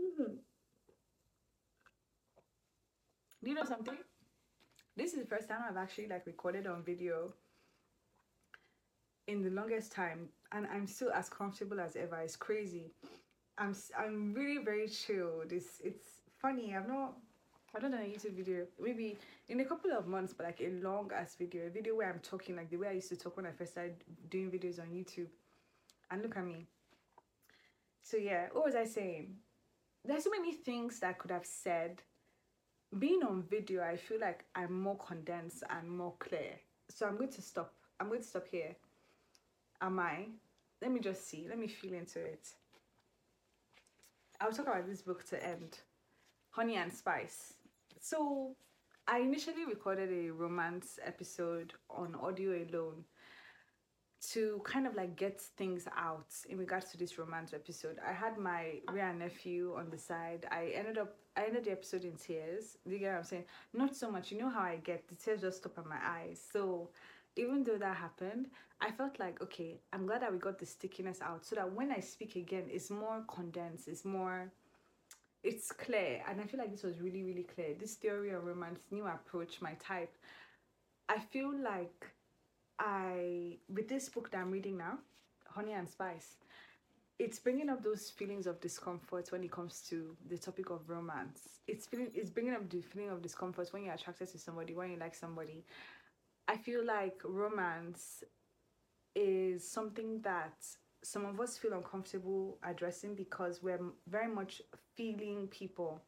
Mhm. 0.03 0.39
Do 3.43 3.49
you 3.49 3.55
know 3.55 3.63
something? 3.65 3.97
This 4.95 5.13
is 5.13 5.19
the 5.19 5.27
first 5.27 5.47
time 5.49 5.61
I've 5.69 5.77
actually 5.77 6.07
like 6.07 6.25
recorded 6.25 6.67
on 6.67 6.83
video 6.83 7.33
in 9.27 9.41
the 9.41 9.49
longest 9.49 9.91
time, 9.91 10.29
and 10.51 10.67
I'm 10.67 10.87
still 10.87 11.11
as 11.11 11.29
comfortable 11.29 11.79
as 11.79 11.95
ever. 11.95 12.17
It's 12.19 12.35
crazy. 12.35 12.91
I'm 13.57 13.75
I'm 13.97 14.33
really 14.33 14.63
very 14.63 14.87
chilled. 14.87 15.51
It's 15.51 15.81
it's 15.83 16.07
funny. 16.41 16.75
I've 16.75 16.87
not 16.87 17.15
I've 17.75 17.83
not 17.83 17.91
done 17.91 18.01
a 18.01 18.05
YouTube 18.05 18.35
video 18.37 18.67
maybe 18.79 19.17
in 19.49 19.59
a 19.61 19.65
couple 19.65 19.91
of 19.91 20.07
months, 20.07 20.33
but 20.33 20.45
like 20.45 20.61
a 20.61 20.69
long 20.81 21.11
ass 21.15 21.35
video, 21.35 21.67
a 21.67 21.69
video 21.69 21.95
where 21.95 22.09
I'm 22.09 22.19
talking 22.19 22.55
like 22.55 22.69
the 22.69 22.77
way 22.77 22.89
I 22.89 22.93
used 22.93 23.09
to 23.09 23.17
talk 23.17 23.37
when 23.37 23.45
I 23.47 23.51
first 23.51 23.73
started 23.73 23.95
doing 24.29 24.51
videos 24.51 24.79
on 24.81 24.87
YouTube. 24.87 25.29
And 26.11 26.23
look 26.23 26.37
at 26.37 26.45
me. 26.45 26.67
So 28.03 28.17
yeah, 28.17 28.49
what 28.53 28.65
was 28.65 28.75
I 28.75 28.85
saying? 28.85 29.35
There's 30.05 30.25
so 30.25 30.31
many 30.31 30.53
things 30.53 30.99
that 30.99 31.09
I 31.09 31.13
could 31.13 31.31
have 31.31 31.45
said. 31.45 32.01
Being 32.97 33.23
on 33.23 33.43
video, 33.43 33.81
I 33.81 33.95
feel 33.95 34.19
like 34.19 34.45
I'm 34.53 34.81
more 34.81 34.97
condensed 34.97 35.63
and 35.69 35.89
more 35.89 36.13
clear. 36.19 36.51
So 36.89 37.07
I'm 37.07 37.17
going 37.17 37.31
to 37.31 37.41
stop. 37.41 37.73
I'm 37.99 38.09
going 38.09 38.21
to 38.21 38.27
stop 38.27 38.45
here. 38.51 38.75
Am 39.81 39.99
I? 39.99 40.25
Let 40.81 40.91
me 40.91 40.99
just 40.99 41.27
see. 41.27 41.45
Let 41.47 41.57
me 41.57 41.67
feel 41.67 41.93
into 41.93 42.19
it. 42.19 42.49
I'll 44.41 44.51
talk 44.51 44.67
about 44.67 44.87
this 44.87 45.01
book 45.01 45.25
to 45.29 45.43
end. 45.43 45.79
Honey 46.49 46.75
and 46.75 46.91
Spice. 46.91 47.53
So 47.99 48.55
I 49.07 49.19
initially 49.19 49.65
recorded 49.65 50.11
a 50.11 50.31
romance 50.31 50.99
episode 51.05 51.73
on 51.89 52.15
audio 52.15 52.51
alone 52.51 53.05
to 54.31 54.61
kind 54.63 54.87
of 54.87 54.95
like 54.95 55.15
get 55.15 55.41
things 55.41 55.87
out 55.97 56.27
in 56.49 56.57
regards 56.57 56.91
to 56.91 56.97
this 56.97 57.17
romance 57.17 57.53
episode. 57.53 57.97
I 58.07 58.13
had 58.13 58.37
my 58.37 58.79
real 58.91 59.13
nephew 59.13 59.75
on 59.77 59.89
the 59.89 59.97
side. 59.97 60.45
I 60.51 60.71
ended 60.75 60.97
up 60.97 61.15
I 61.35 61.45
ended 61.45 61.65
the 61.65 61.71
episode 61.71 62.05
in 62.05 62.15
tears. 62.15 62.77
You 62.85 62.99
get 62.99 63.11
what 63.11 63.17
I'm 63.17 63.23
saying? 63.23 63.45
Not 63.73 63.95
so 63.95 64.11
much. 64.11 64.31
You 64.31 64.39
know 64.39 64.49
how 64.49 64.61
I 64.61 64.77
get 64.83 65.07
the 65.07 65.15
tears 65.15 65.41
just 65.41 65.57
stop 65.57 65.77
at 65.77 65.85
my 65.85 65.97
eyes. 66.01 66.41
So 66.51 66.89
even 67.35 67.63
though 67.63 67.77
that 67.77 67.97
happened, 67.97 68.47
I 68.79 68.91
felt 68.91 69.19
like 69.19 69.41
okay, 69.41 69.79
I'm 69.91 70.05
glad 70.05 70.21
that 70.21 70.31
we 70.31 70.39
got 70.39 70.59
the 70.59 70.65
stickiness 70.65 71.21
out 71.21 71.45
so 71.45 71.55
that 71.55 71.71
when 71.71 71.91
I 71.91 71.99
speak 71.99 72.35
again, 72.35 72.65
it's 72.69 72.89
more 72.89 73.23
condensed, 73.27 73.87
it's 73.87 74.05
more 74.05 74.51
it's 75.43 75.71
clear. 75.71 76.23
And 76.29 76.39
I 76.39 76.45
feel 76.45 76.59
like 76.59 76.71
this 76.71 76.83
was 76.83 77.01
really, 77.01 77.23
really 77.23 77.43
clear. 77.43 77.75
This 77.77 77.95
theory 77.95 78.31
of 78.31 78.45
romance, 78.45 78.79
new 78.91 79.05
approach, 79.05 79.61
my 79.61 79.73
type. 79.73 80.15
I 81.09 81.19
feel 81.19 81.53
like 81.61 82.12
I 82.79 83.57
with 83.69 83.87
this 83.87 84.09
book 84.09 84.31
that 84.31 84.39
I'm 84.39 84.51
reading 84.51 84.77
now, 84.77 84.99
Honey 85.47 85.73
and 85.73 85.89
Spice, 85.89 86.35
it's 87.19 87.39
bringing 87.39 87.69
up 87.69 87.83
those 87.83 88.09
feelings 88.09 88.47
of 88.47 88.59
discomfort 88.59 89.31
when 89.31 89.43
it 89.43 89.51
comes 89.51 89.81
to 89.89 90.15
the 90.29 90.37
topic 90.37 90.69
of 90.69 90.89
romance. 90.89 91.59
It's 91.67 91.85
feeling 91.85 92.09
it's 92.13 92.29
bringing 92.29 92.53
up 92.53 92.69
the 92.69 92.81
feeling 92.81 93.09
of 93.09 93.21
discomfort 93.21 93.69
when 93.71 93.83
you're 93.85 93.93
attracted 93.93 94.29
to 94.31 94.39
somebody, 94.39 94.73
when 94.73 94.91
you 94.91 94.97
like 94.97 95.15
somebody. 95.15 95.63
I 96.47 96.57
feel 96.57 96.85
like 96.85 97.21
romance 97.23 98.23
is 99.15 99.67
something 99.69 100.21
that 100.21 100.65
some 101.03 101.25
of 101.25 101.39
us 101.39 101.57
feel 101.57 101.73
uncomfortable 101.73 102.57
addressing 102.63 103.15
because 103.15 103.61
we're 103.61 103.79
very 104.07 104.33
much 104.33 104.61
feeling 104.95 105.47
people. 105.47 106.01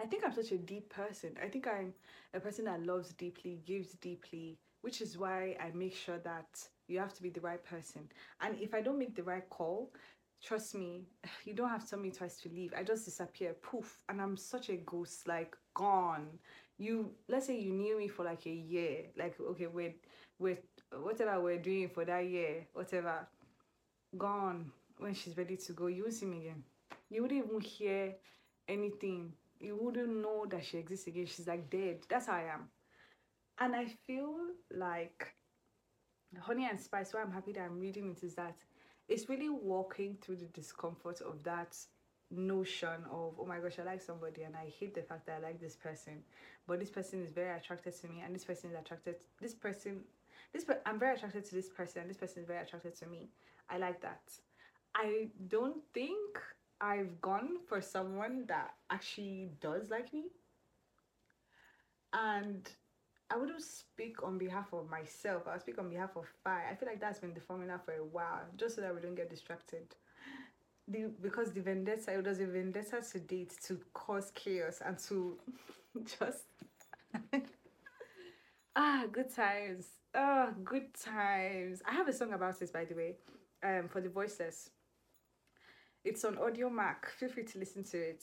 I 0.00 0.06
think 0.06 0.24
I'm 0.24 0.32
such 0.32 0.52
a 0.52 0.58
deep 0.58 0.90
person. 0.92 1.36
I 1.42 1.48
think 1.48 1.66
I'm 1.66 1.94
a 2.34 2.40
person 2.40 2.64
that 2.64 2.84
loves 2.84 3.12
deeply, 3.12 3.60
gives 3.64 3.92
deeply, 3.94 4.58
which 4.84 5.00
is 5.00 5.16
why 5.16 5.56
I 5.58 5.70
make 5.74 5.96
sure 5.96 6.18
that 6.24 6.46
you 6.88 6.98
have 6.98 7.14
to 7.14 7.22
be 7.22 7.30
the 7.30 7.40
right 7.40 7.64
person. 7.64 8.06
And 8.42 8.54
if 8.60 8.74
I 8.74 8.82
don't 8.82 8.98
make 8.98 9.16
the 9.16 9.22
right 9.22 9.48
call, 9.48 9.94
trust 10.42 10.74
me, 10.74 11.06
you 11.46 11.54
don't 11.54 11.70
have 11.70 11.84
to 11.84 11.90
tell 11.90 11.98
me 11.98 12.10
twice 12.10 12.36
to 12.42 12.50
leave. 12.50 12.74
I 12.76 12.82
just 12.82 13.06
disappear, 13.06 13.54
poof, 13.62 13.98
and 14.10 14.20
I'm 14.20 14.36
such 14.36 14.68
a 14.68 14.76
ghost, 14.76 15.26
like 15.26 15.56
gone. 15.72 16.26
You 16.76 17.12
let's 17.28 17.46
say 17.46 17.58
you 17.58 17.72
knew 17.72 17.96
me 17.96 18.08
for 18.08 18.26
like 18.26 18.44
a 18.44 18.50
year, 18.50 19.06
like 19.16 19.36
okay, 19.40 19.68
we're 19.68 19.94
we're 20.38 20.58
whatever 20.92 21.40
we're 21.40 21.58
doing 21.62 21.88
for 21.88 22.04
that 22.04 22.26
year, 22.26 22.66
whatever, 22.74 23.26
gone. 24.18 24.70
When 24.98 25.14
she's 25.14 25.36
ready 25.36 25.56
to 25.56 25.72
go, 25.72 25.86
you 25.86 26.02
won't 26.02 26.14
see 26.14 26.26
me 26.26 26.40
again. 26.40 26.62
You 27.08 27.22
wouldn't 27.22 27.46
even 27.46 27.60
hear 27.60 28.14
anything. 28.68 29.32
You 29.60 29.78
wouldn't 29.80 30.14
know 30.20 30.44
that 30.50 30.62
she 30.62 30.76
exists 30.76 31.06
again. 31.06 31.24
She's 31.26 31.46
like 31.46 31.70
dead. 31.70 32.00
That's 32.08 32.26
how 32.26 32.34
I 32.34 32.52
am. 32.52 32.68
And 33.58 33.74
I 33.74 33.86
feel 33.86 34.36
like 34.70 35.34
Honey 36.40 36.66
and 36.68 36.80
Spice, 36.80 37.12
why 37.14 37.22
I'm 37.22 37.32
happy 37.32 37.52
that 37.52 37.62
I'm 37.62 37.78
reading 37.78 38.10
it 38.10 38.22
is 38.24 38.34
that 38.34 38.56
it's 39.08 39.28
really 39.28 39.48
walking 39.48 40.16
through 40.20 40.36
the 40.36 40.46
discomfort 40.46 41.20
of 41.20 41.42
that 41.44 41.76
notion 42.30 43.04
of, 43.10 43.34
oh 43.38 43.46
my 43.46 43.58
gosh, 43.60 43.78
I 43.78 43.84
like 43.84 44.00
somebody 44.02 44.42
and 44.42 44.56
I 44.56 44.72
hate 44.80 44.94
the 44.94 45.02
fact 45.02 45.26
that 45.26 45.38
I 45.38 45.46
like 45.46 45.60
this 45.60 45.76
person. 45.76 46.22
But 46.66 46.80
this 46.80 46.90
person 46.90 47.22
is 47.22 47.30
very 47.30 47.56
attracted 47.56 47.94
to 48.00 48.08
me 48.08 48.22
and 48.24 48.34
this 48.34 48.44
person 48.44 48.70
is 48.70 48.76
attracted 48.76 49.16
this 49.40 49.54
person 49.54 50.00
this 50.52 50.64
per- 50.64 50.80
I'm 50.86 50.98
very 50.98 51.16
attracted 51.16 51.44
to 51.46 51.54
this 51.54 51.68
person 51.68 52.02
and 52.02 52.10
this 52.10 52.16
person 52.16 52.42
is 52.42 52.46
very 52.46 52.60
attracted 52.62 52.96
to 52.98 53.06
me. 53.06 53.30
I 53.68 53.78
like 53.78 54.00
that. 54.02 54.22
I 54.94 55.28
don't 55.48 55.82
think 55.92 56.38
I've 56.80 57.20
gone 57.20 57.58
for 57.68 57.80
someone 57.80 58.44
that 58.48 58.74
actually 58.90 59.50
does 59.60 59.90
like 59.90 60.12
me. 60.12 60.24
and 62.12 62.70
I 63.34 63.36
wouldn't 63.36 63.62
speak 63.62 64.22
on 64.22 64.38
behalf 64.38 64.72
of 64.72 64.88
myself. 64.88 65.42
I'll 65.48 65.58
speak 65.58 65.78
on 65.78 65.90
behalf 65.90 66.10
of 66.16 66.24
Fi. 66.44 66.70
I 66.70 66.74
feel 66.76 66.88
like 66.88 67.00
that's 67.00 67.18
been 67.18 67.34
the 67.34 67.40
formula 67.40 67.80
for 67.84 67.92
a 67.94 68.04
while, 68.04 68.44
just 68.56 68.76
so 68.76 68.80
that 68.80 68.94
we 68.94 69.00
don't 69.00 69.16
get 69.16 69.28
distracted. 69.28 69.96
The, 70.86 71.10
because 71.20 71.50
the 71.52 71.60
vendetta, 71.60 72.12
it 72.12 72.24
was 72.24 72.38
a 72.38 72.46
vendetta 72.46 73.02
to 73.12 73.18
date 73.18 73.54
to 73.66 73.80
cause 73.92 74.30
chaos 74.34 74.80
and 74.84 74.96
to 75.08 75.38
just 76.04 76.44
ah 78.76 79.04
good 79.10 79.34
times. 79.34 79.86
Oh, 80.14 80.50
good 80.62 80.94
times. 80.94 81.82
I 81.88 81.92
have 81.92 82.06
a 82.06 82.12
song 82.12 82.34
about 82.34 82.60
this 82.60 82.70
by 82.70 82.84
the 82.84 82.94
way, 82.94 83.16
um, 83.64 83.88
for 83.88 84.00
the 84.00 84.10
voiceless. 84.10 84.70
It's 86.04 86.24
on 86.24 86.36
Audiomack. 86.36 87.06
Feel 87.18 87.30
free 87.30 87.44
to 87.44 87.58
listen 87.58 87.82
to 87.84 87.98
it 87.98 88.22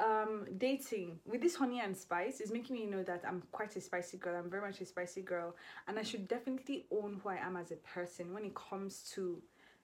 um 0.00 0.46
dating 0.56 1.18
with 1.26 1.42
this 1.42 1.54
honey 1.54 1.80
and 1.80 1.96
spice 1.96 2.40
is 2.40 2.50
making 2.50 2.76
me 2.76 2.86
know 2.86 3.02
that 3.02 3.22
i'm 3.26 3.42
quite 3.52 3.74
a 3.76 3.80
spicy 3.80 4.16
girl. 4.16 4.36
I'm 4.36 4.50
very 4.50 4.66
much 4.66 4.80
a 4.80 4.86
spicy 4.86 5.22
girl. 5.22 5.54
And 5.86 5.98
i 5.98 6.02
should 6.02 6.26
definitely 6.28 6.86
own 6.90 7.20
who 7.22 7.28
i 7.28 7.36
am 7.36 7.56
as 7.56 7.70
a 7.70 7.76
person 7.76 8.32
when 8.32 8.44
it 8.44 8.54
comes 8.54 9.10
to 9.14 9.42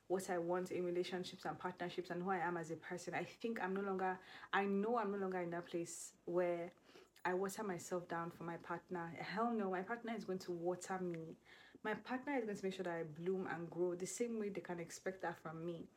what 0.08 0.30
i 0.30 0.38
want 0.38 0.70
in 0.70 0.84
relationships 0.84 1.44
and 1.44 1.58
partnerships 1.58 2.10
and 2.10 2.22
who 2.22 2.30
i 2.30 2.38
am 2.38 2.56
as 2.56 2.70
a 2.70 2.76
person. 2.76 3.14
I 3.14 3.24
think 3.24 3.60
i'm 3.62 3.74
no 3.74 3.82
longer 3.82 4.18
i 4.52 4.64
know 4.64 4.98
i'm 4.98 5.12
no 5.12 5.18
longer 5.18 5.40
in 5.40 5.50
that 5.50 5.66
place 5.66 6.12
where 6.24 6.72
i 7.24 7.34
water 7.34 7.62
myself 7.62 8.08
down 8.08 8.30
for 8.30 8.44
my 8.44 8.56
partner. 8.56 9.12
Hell 9.20 9.52
no 9.52 9.70
my 9.70 9.82
partner 9.82 10.14
is 10.16 10.24
going 10.24 10.38
to 10.40 10.52
water 10.52 10.98
me. 11.00 11.36
My 11.84 11.94
partner 11.94 12.36
is 12.36 12.44
going 12.44 12.56
to 12.56 12.64
make 12.64 12.74
sure 12.74 12.84
that 12.84 12.94
i 12.94 13.02
bloom 13.20 13.48
and 13.54 13.68
grow 13.70 13.94
the 13.94 14.06
same 14.06 14.40
way 14.40 14.48
they 14.48 14.62
can 14.62 14.80
expect 14.80 15.22
that 15.22 15.36
from 15.42 15.64
me. 15.64 15.88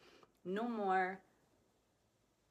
No 0.44 0.68
more 0.68 1.20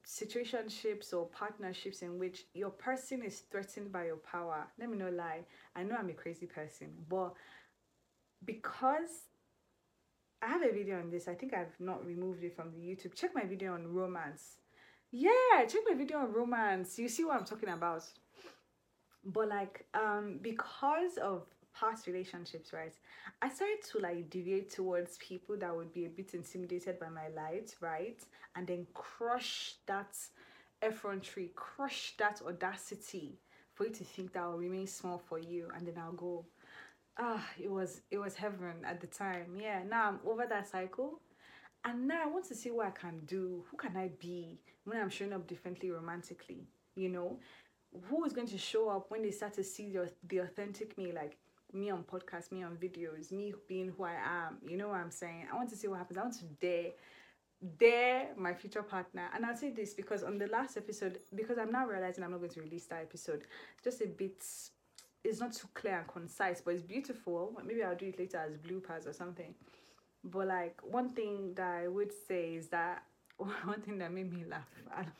situationships 0.09 1.12
or 1.12 1.27
partnerships 1.27 2.01
in 2.01 2.18
which 2.18 2.47
your 2.55 2.71
person 2.71 3.23
is 3.23 3.40
threatened 3.51 3.92
by 3.92 4.07
your 4.07 4.16
power. 4.16 4.66
Let 4.79 4.88
me 4.88 4.97
not 4.97 5.12
lie. 5.12 5.40
I 5.77 5.83
know 5.83 5.97
I'm 5.97 6.09
a 6.09 6.14
crazy 6.14 6.47
person, 6.47 6.88
but 7.09 7.35
because 8.44 9.27
I 10.40 10.47
have 10.47 10.62
a 10.62 10.73
video 10.73 10.99
on 10.99 11.11
this, 11.11 11.29
I 11.29 11.35
think 11.35 11.53
I've 11.53 11.79
not 11.79 12.07
removed 12.07 12.42
it 12.42 12.57
from 12.57 12.71
the 12.73 12.79
YouTube. 12.79 13.14
Check 13.14 13.35
my 13.35 13.44
video 13.44 13.75
on 13.75 13.87
romance. 13.92 14.57
Yeah, 15.11 15.64
check 15.68 15.83
my 15.87 15.94
video 15.94 16.18
on 16.18 16.33
romance. 16.33 16.99
You 16.99 17.09
see 17.09 17.25
what 17.25 17.37
I'm 17.38 17.44
talking 17.44 17.68
about. 17.68 18.05
But 19.25 19.49
like 19.49 19.85
um 19.92 20.38
because 20.40 21.18
of 21.18 21.42
past 21.79 22.07
relationships, 22.07 22.73
right? 22.73 22.95
I 23.43 23.49
started 23.49 23.83
to 23.93 23.99
like 23.99 24.31
deviate 24.31 24.71
towards 24.71 25.19
people 25.19 25.57
that 25.59 25.75
would 25.75 25.93
be 25.93 26.07
a 26.07 26.09
bit 26.09 26.35
intimidated 26.35 26.99
by 26.99 27.09
my 27.09 27.29
light, 27.29 27.75
right? 27.81 28.21
And 28.57 28.67
then 28.67 28.87
crush 28.95 29.75
that 29.87 30.17
effrontery, 30.83 31.53
crush 31.55 32.14
that 32.19 32.41
audacity 32.47 33.38
for 33.75 33.87
you 33.87 33.93
to 33.93 34.05
think 34.05 34.33
that 34.33 34.43
I'll 34.43 34.57
remain 34.57 34.87
small 34.87 35.19
for 35.19 35.38
you, 35.38 35.69
and 35.77 35.87
then 35.87 35.95
I'll 35.99 36.12
go. 36.12 36.45
Ah, 37.21 37.45
it 37.59 37.71
was 37.71 38.03
it 38.11 38.19
was 38.19 38.37
heaven 38.37 38.85
at 38.85 39.01
the 39.01 39.07
time. 39.09 39.57
Yeah, 39.61 39.83
now 39.88 40.09
I'm 40.09 40.21
over 40.25 40.47
that 40.47 40.69
cycle. 40.69 41.21
And 41.85 42.09
now 42.09 42.23
I 42.25 42.29
want 42.29 42.45
to 42.47 42.55
see 42.55 42.71
what 42.71 42.87
I 42.87 42.91
can 42.91 43.21
do. 43.27 43.64
Who 43.71 43.77
can 43.77 43.97
I 43.97 44.11
be 44.21 44.61
when 44.85 45.01
I'm 45.01 45.09
showing 45.09 45.33
up 45.33 45.47
differently 45.47 45.91
romantically? 45.91 46.67
You 46.97 47.09
know, 47.09 47.38
who 48.09 48.25
is 48.25 48.33
going 48.33 48.49
to 48.49 48.59
show 48.59 48.88
up 48.88 49.11
when 49.11 49.23
they 49.23 49.31
start 49.31 49.55
to 49.55 49.64
see 49.64 49.91
the, 49.91 50.11
the 50.29 50.38
authentic 50.38 50.99
me? 50.99 51.12
Like, 51.12 51.38
me 51.73 51.91
on 51.91 52.05
podcasts, 52.05 52.51
me 52.51 52.63
on 52.63 52.77
videos, 52.77 53.31
me 53.31 53.53
being 53.69 53.93
who 53.97 54.05
I 54.05 54.15
am. 54.15 54.59
You 54.67 54.77
know 54.77 54.89
what 54.89 54.99
I'm 54.99 55.11
saying? 55.11 55.47
I 55.53 55.57
want 55.57 55.71
to 55.71 55.77
see 55.77 55.89
what 55.89 55.99
happens. 55.99 56.19
I 56.19 56.23
want 56.23 56.39
to 56.39 56.45
dare, 56.61 56.91
dare 57.79 58.29
my 58.37 58.55
future 58.55 58.83
partner. 58.83 59.29
And 59.35 59.45
I'll 59.45 59.57
say 59.57 59.71
this 59.71 59.95
because 59.95 60.23
on 60.23 60.39
the 60.39 60.47
last 60.47 60.77
episode, 60.77 61.19
because 61.35 61.59
I'm 61.59 61.73
now 61.73 61.87
realizing 61.87 62.25
I'm 62.25 62.31
not 62.31 62.39
going 62.39 62.53
to 62.53 62.61
release 62.63 62.87
that 62.87 63.03
episode, 63.03 63.45
just 63.83 64.01
a 64.01 64.07
bit. 64.07 64.43
It's 65.25 65.41
not 65.41 65.53
too 65.53 65.69
clear 65.75 65.99
and 65.99 66.09
concise, 66.09 66.61
but 66.61 66.75
it's 66.75 66.83
beautiful. 66.83 67.53
Maybe 67.67 67.83
I'll 67.83 67.97
do 67.97 68.07
it 68.07 68.19
later 68.19 68.39
as 68.39 68.57
bloopers 68.57 69.07
or 69.07 69.13
something. 69.13 69.55
But 70.25 70.47
like 70.47 70.81
one 70.83 71.11
thing 71.11 71.53
that 71.57 71.83
I 71.83 71.89
would 71.89 72.13
say 72.27 72.55
is 72.55 72.69
that 72.69 73.03
one 73.37 73.81
thing 73.83 73.99
that 73.99 74.13
made 74.13 74.33
me 74.33 74.45
laugh 74.49 74.69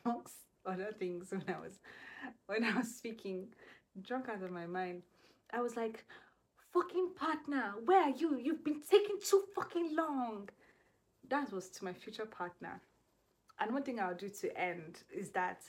amongst 0.05 0.35
other 0.65 0.93
things 0.99 1.31
when 1.31 1.45
I 1.49 1.61
was 1.61 1.79
when 2.47 2.65
I 2.65 2.77
was 2.77 2.95
speaking, 2.95 3.49
drunk 4.03 4.29
out 4.29 4.43
of 4.43 4.51
my 4.51 4.67
mind. 4.67 5.03
I 5.53 5.61
was 5.61 5.77
like, 5.77 6.05
fucking 6.73 7.11
partner, 7.17 7.75
where 7.85 8.03
are 8.03 8.15
you? 8.17 8.37
You've 8.37 8.65
been 8.65 8.83
taking 8.89 9.17
too 9.25 9.45
fucking 9.55 9.95
long. 9.97 10.49
That 11.29 11.53
was 11.53 11.69
to 11.71 11.85
my 11.85 11.93
future 11.93 12.27
partner. 12.27 12.81
And 13.61 13.73
one 13.73 13.83
thing 13.83 14.01
I'll 14.01 14.15
do 14.15 14.29
to 14.29 14.61
end 14.61 15.03
is 15.15 15.31
that 15.31 15.63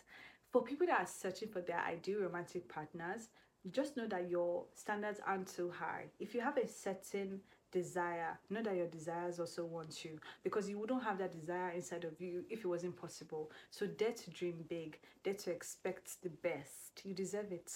for 0.52 0.64
people 0.64 0.88
that 0.88 1.02
are 1.02 1.08
searching 1.08 1.50
for 1.50 1.62
their 1.62 1.80
ideal 1.80 2.20
romantic 2.22 2.68
partners, 2.70 3.30
just 3.72 3.98
know 3.98 4.08
that 4.08 4.30
your 4.30 4.66
standards 4.74 5.20
aren't 5.26 5.48
too 5.48 5.70
high. 5.70 6.06
If 6.20 6.34
you 6.34 6.42
have 6.42 6.58
a 6.58 6.68
certain 6.68 7.42
desire, 7.72 8.40
know 8.50 8.64
that 8.64 8.76
your 8.76 8.88
desires 8.88 9.40
also 9.40 9.66
want 9.66 10.04
you 10.04 10.20
because 10.44 10.70
you 10.70 10.80
wouldn't 10.80 11.04
have 11.04 11.18
that 11.20 11.32
desire 11.32 11.72
inside 11.72 12.04
of 12.04 12.20
you 12.20 12.44
if 12.50 12.60
it 12.60 12.68
wasn't 12.68 13.00
possible. 13.00 13.52
So 13.70 13.86
dare 13.86 14.14
to 14.14 14.32
dream 14.32 14.66
big, 14.68 15.00
dare 15.24 15.36
to 15.36 15.52
expect 15.52 16.22
the 16.24 16.30
best. 16.30 17.02
You 17.04 17.14
deserve 17.14 17.52
it. 17.52 17.72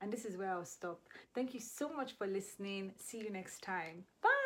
And 0.00 0.12
this 0.12 0.24
is 0.24 0.36
where 0.36 0.50
I'll 0.50 0.64
stop. 0.64 1.00
Thank 1.34 1.54
you 1.54 1.60
so 1.60 1.88
much 1.92 2.12
for 2.16 2.26
listening. 2.26 2.92
See 2.98 3.18
you 3.18 3.30
next 3.30 3.62
time. 3.62 4.04
Bye. 4.22 4.37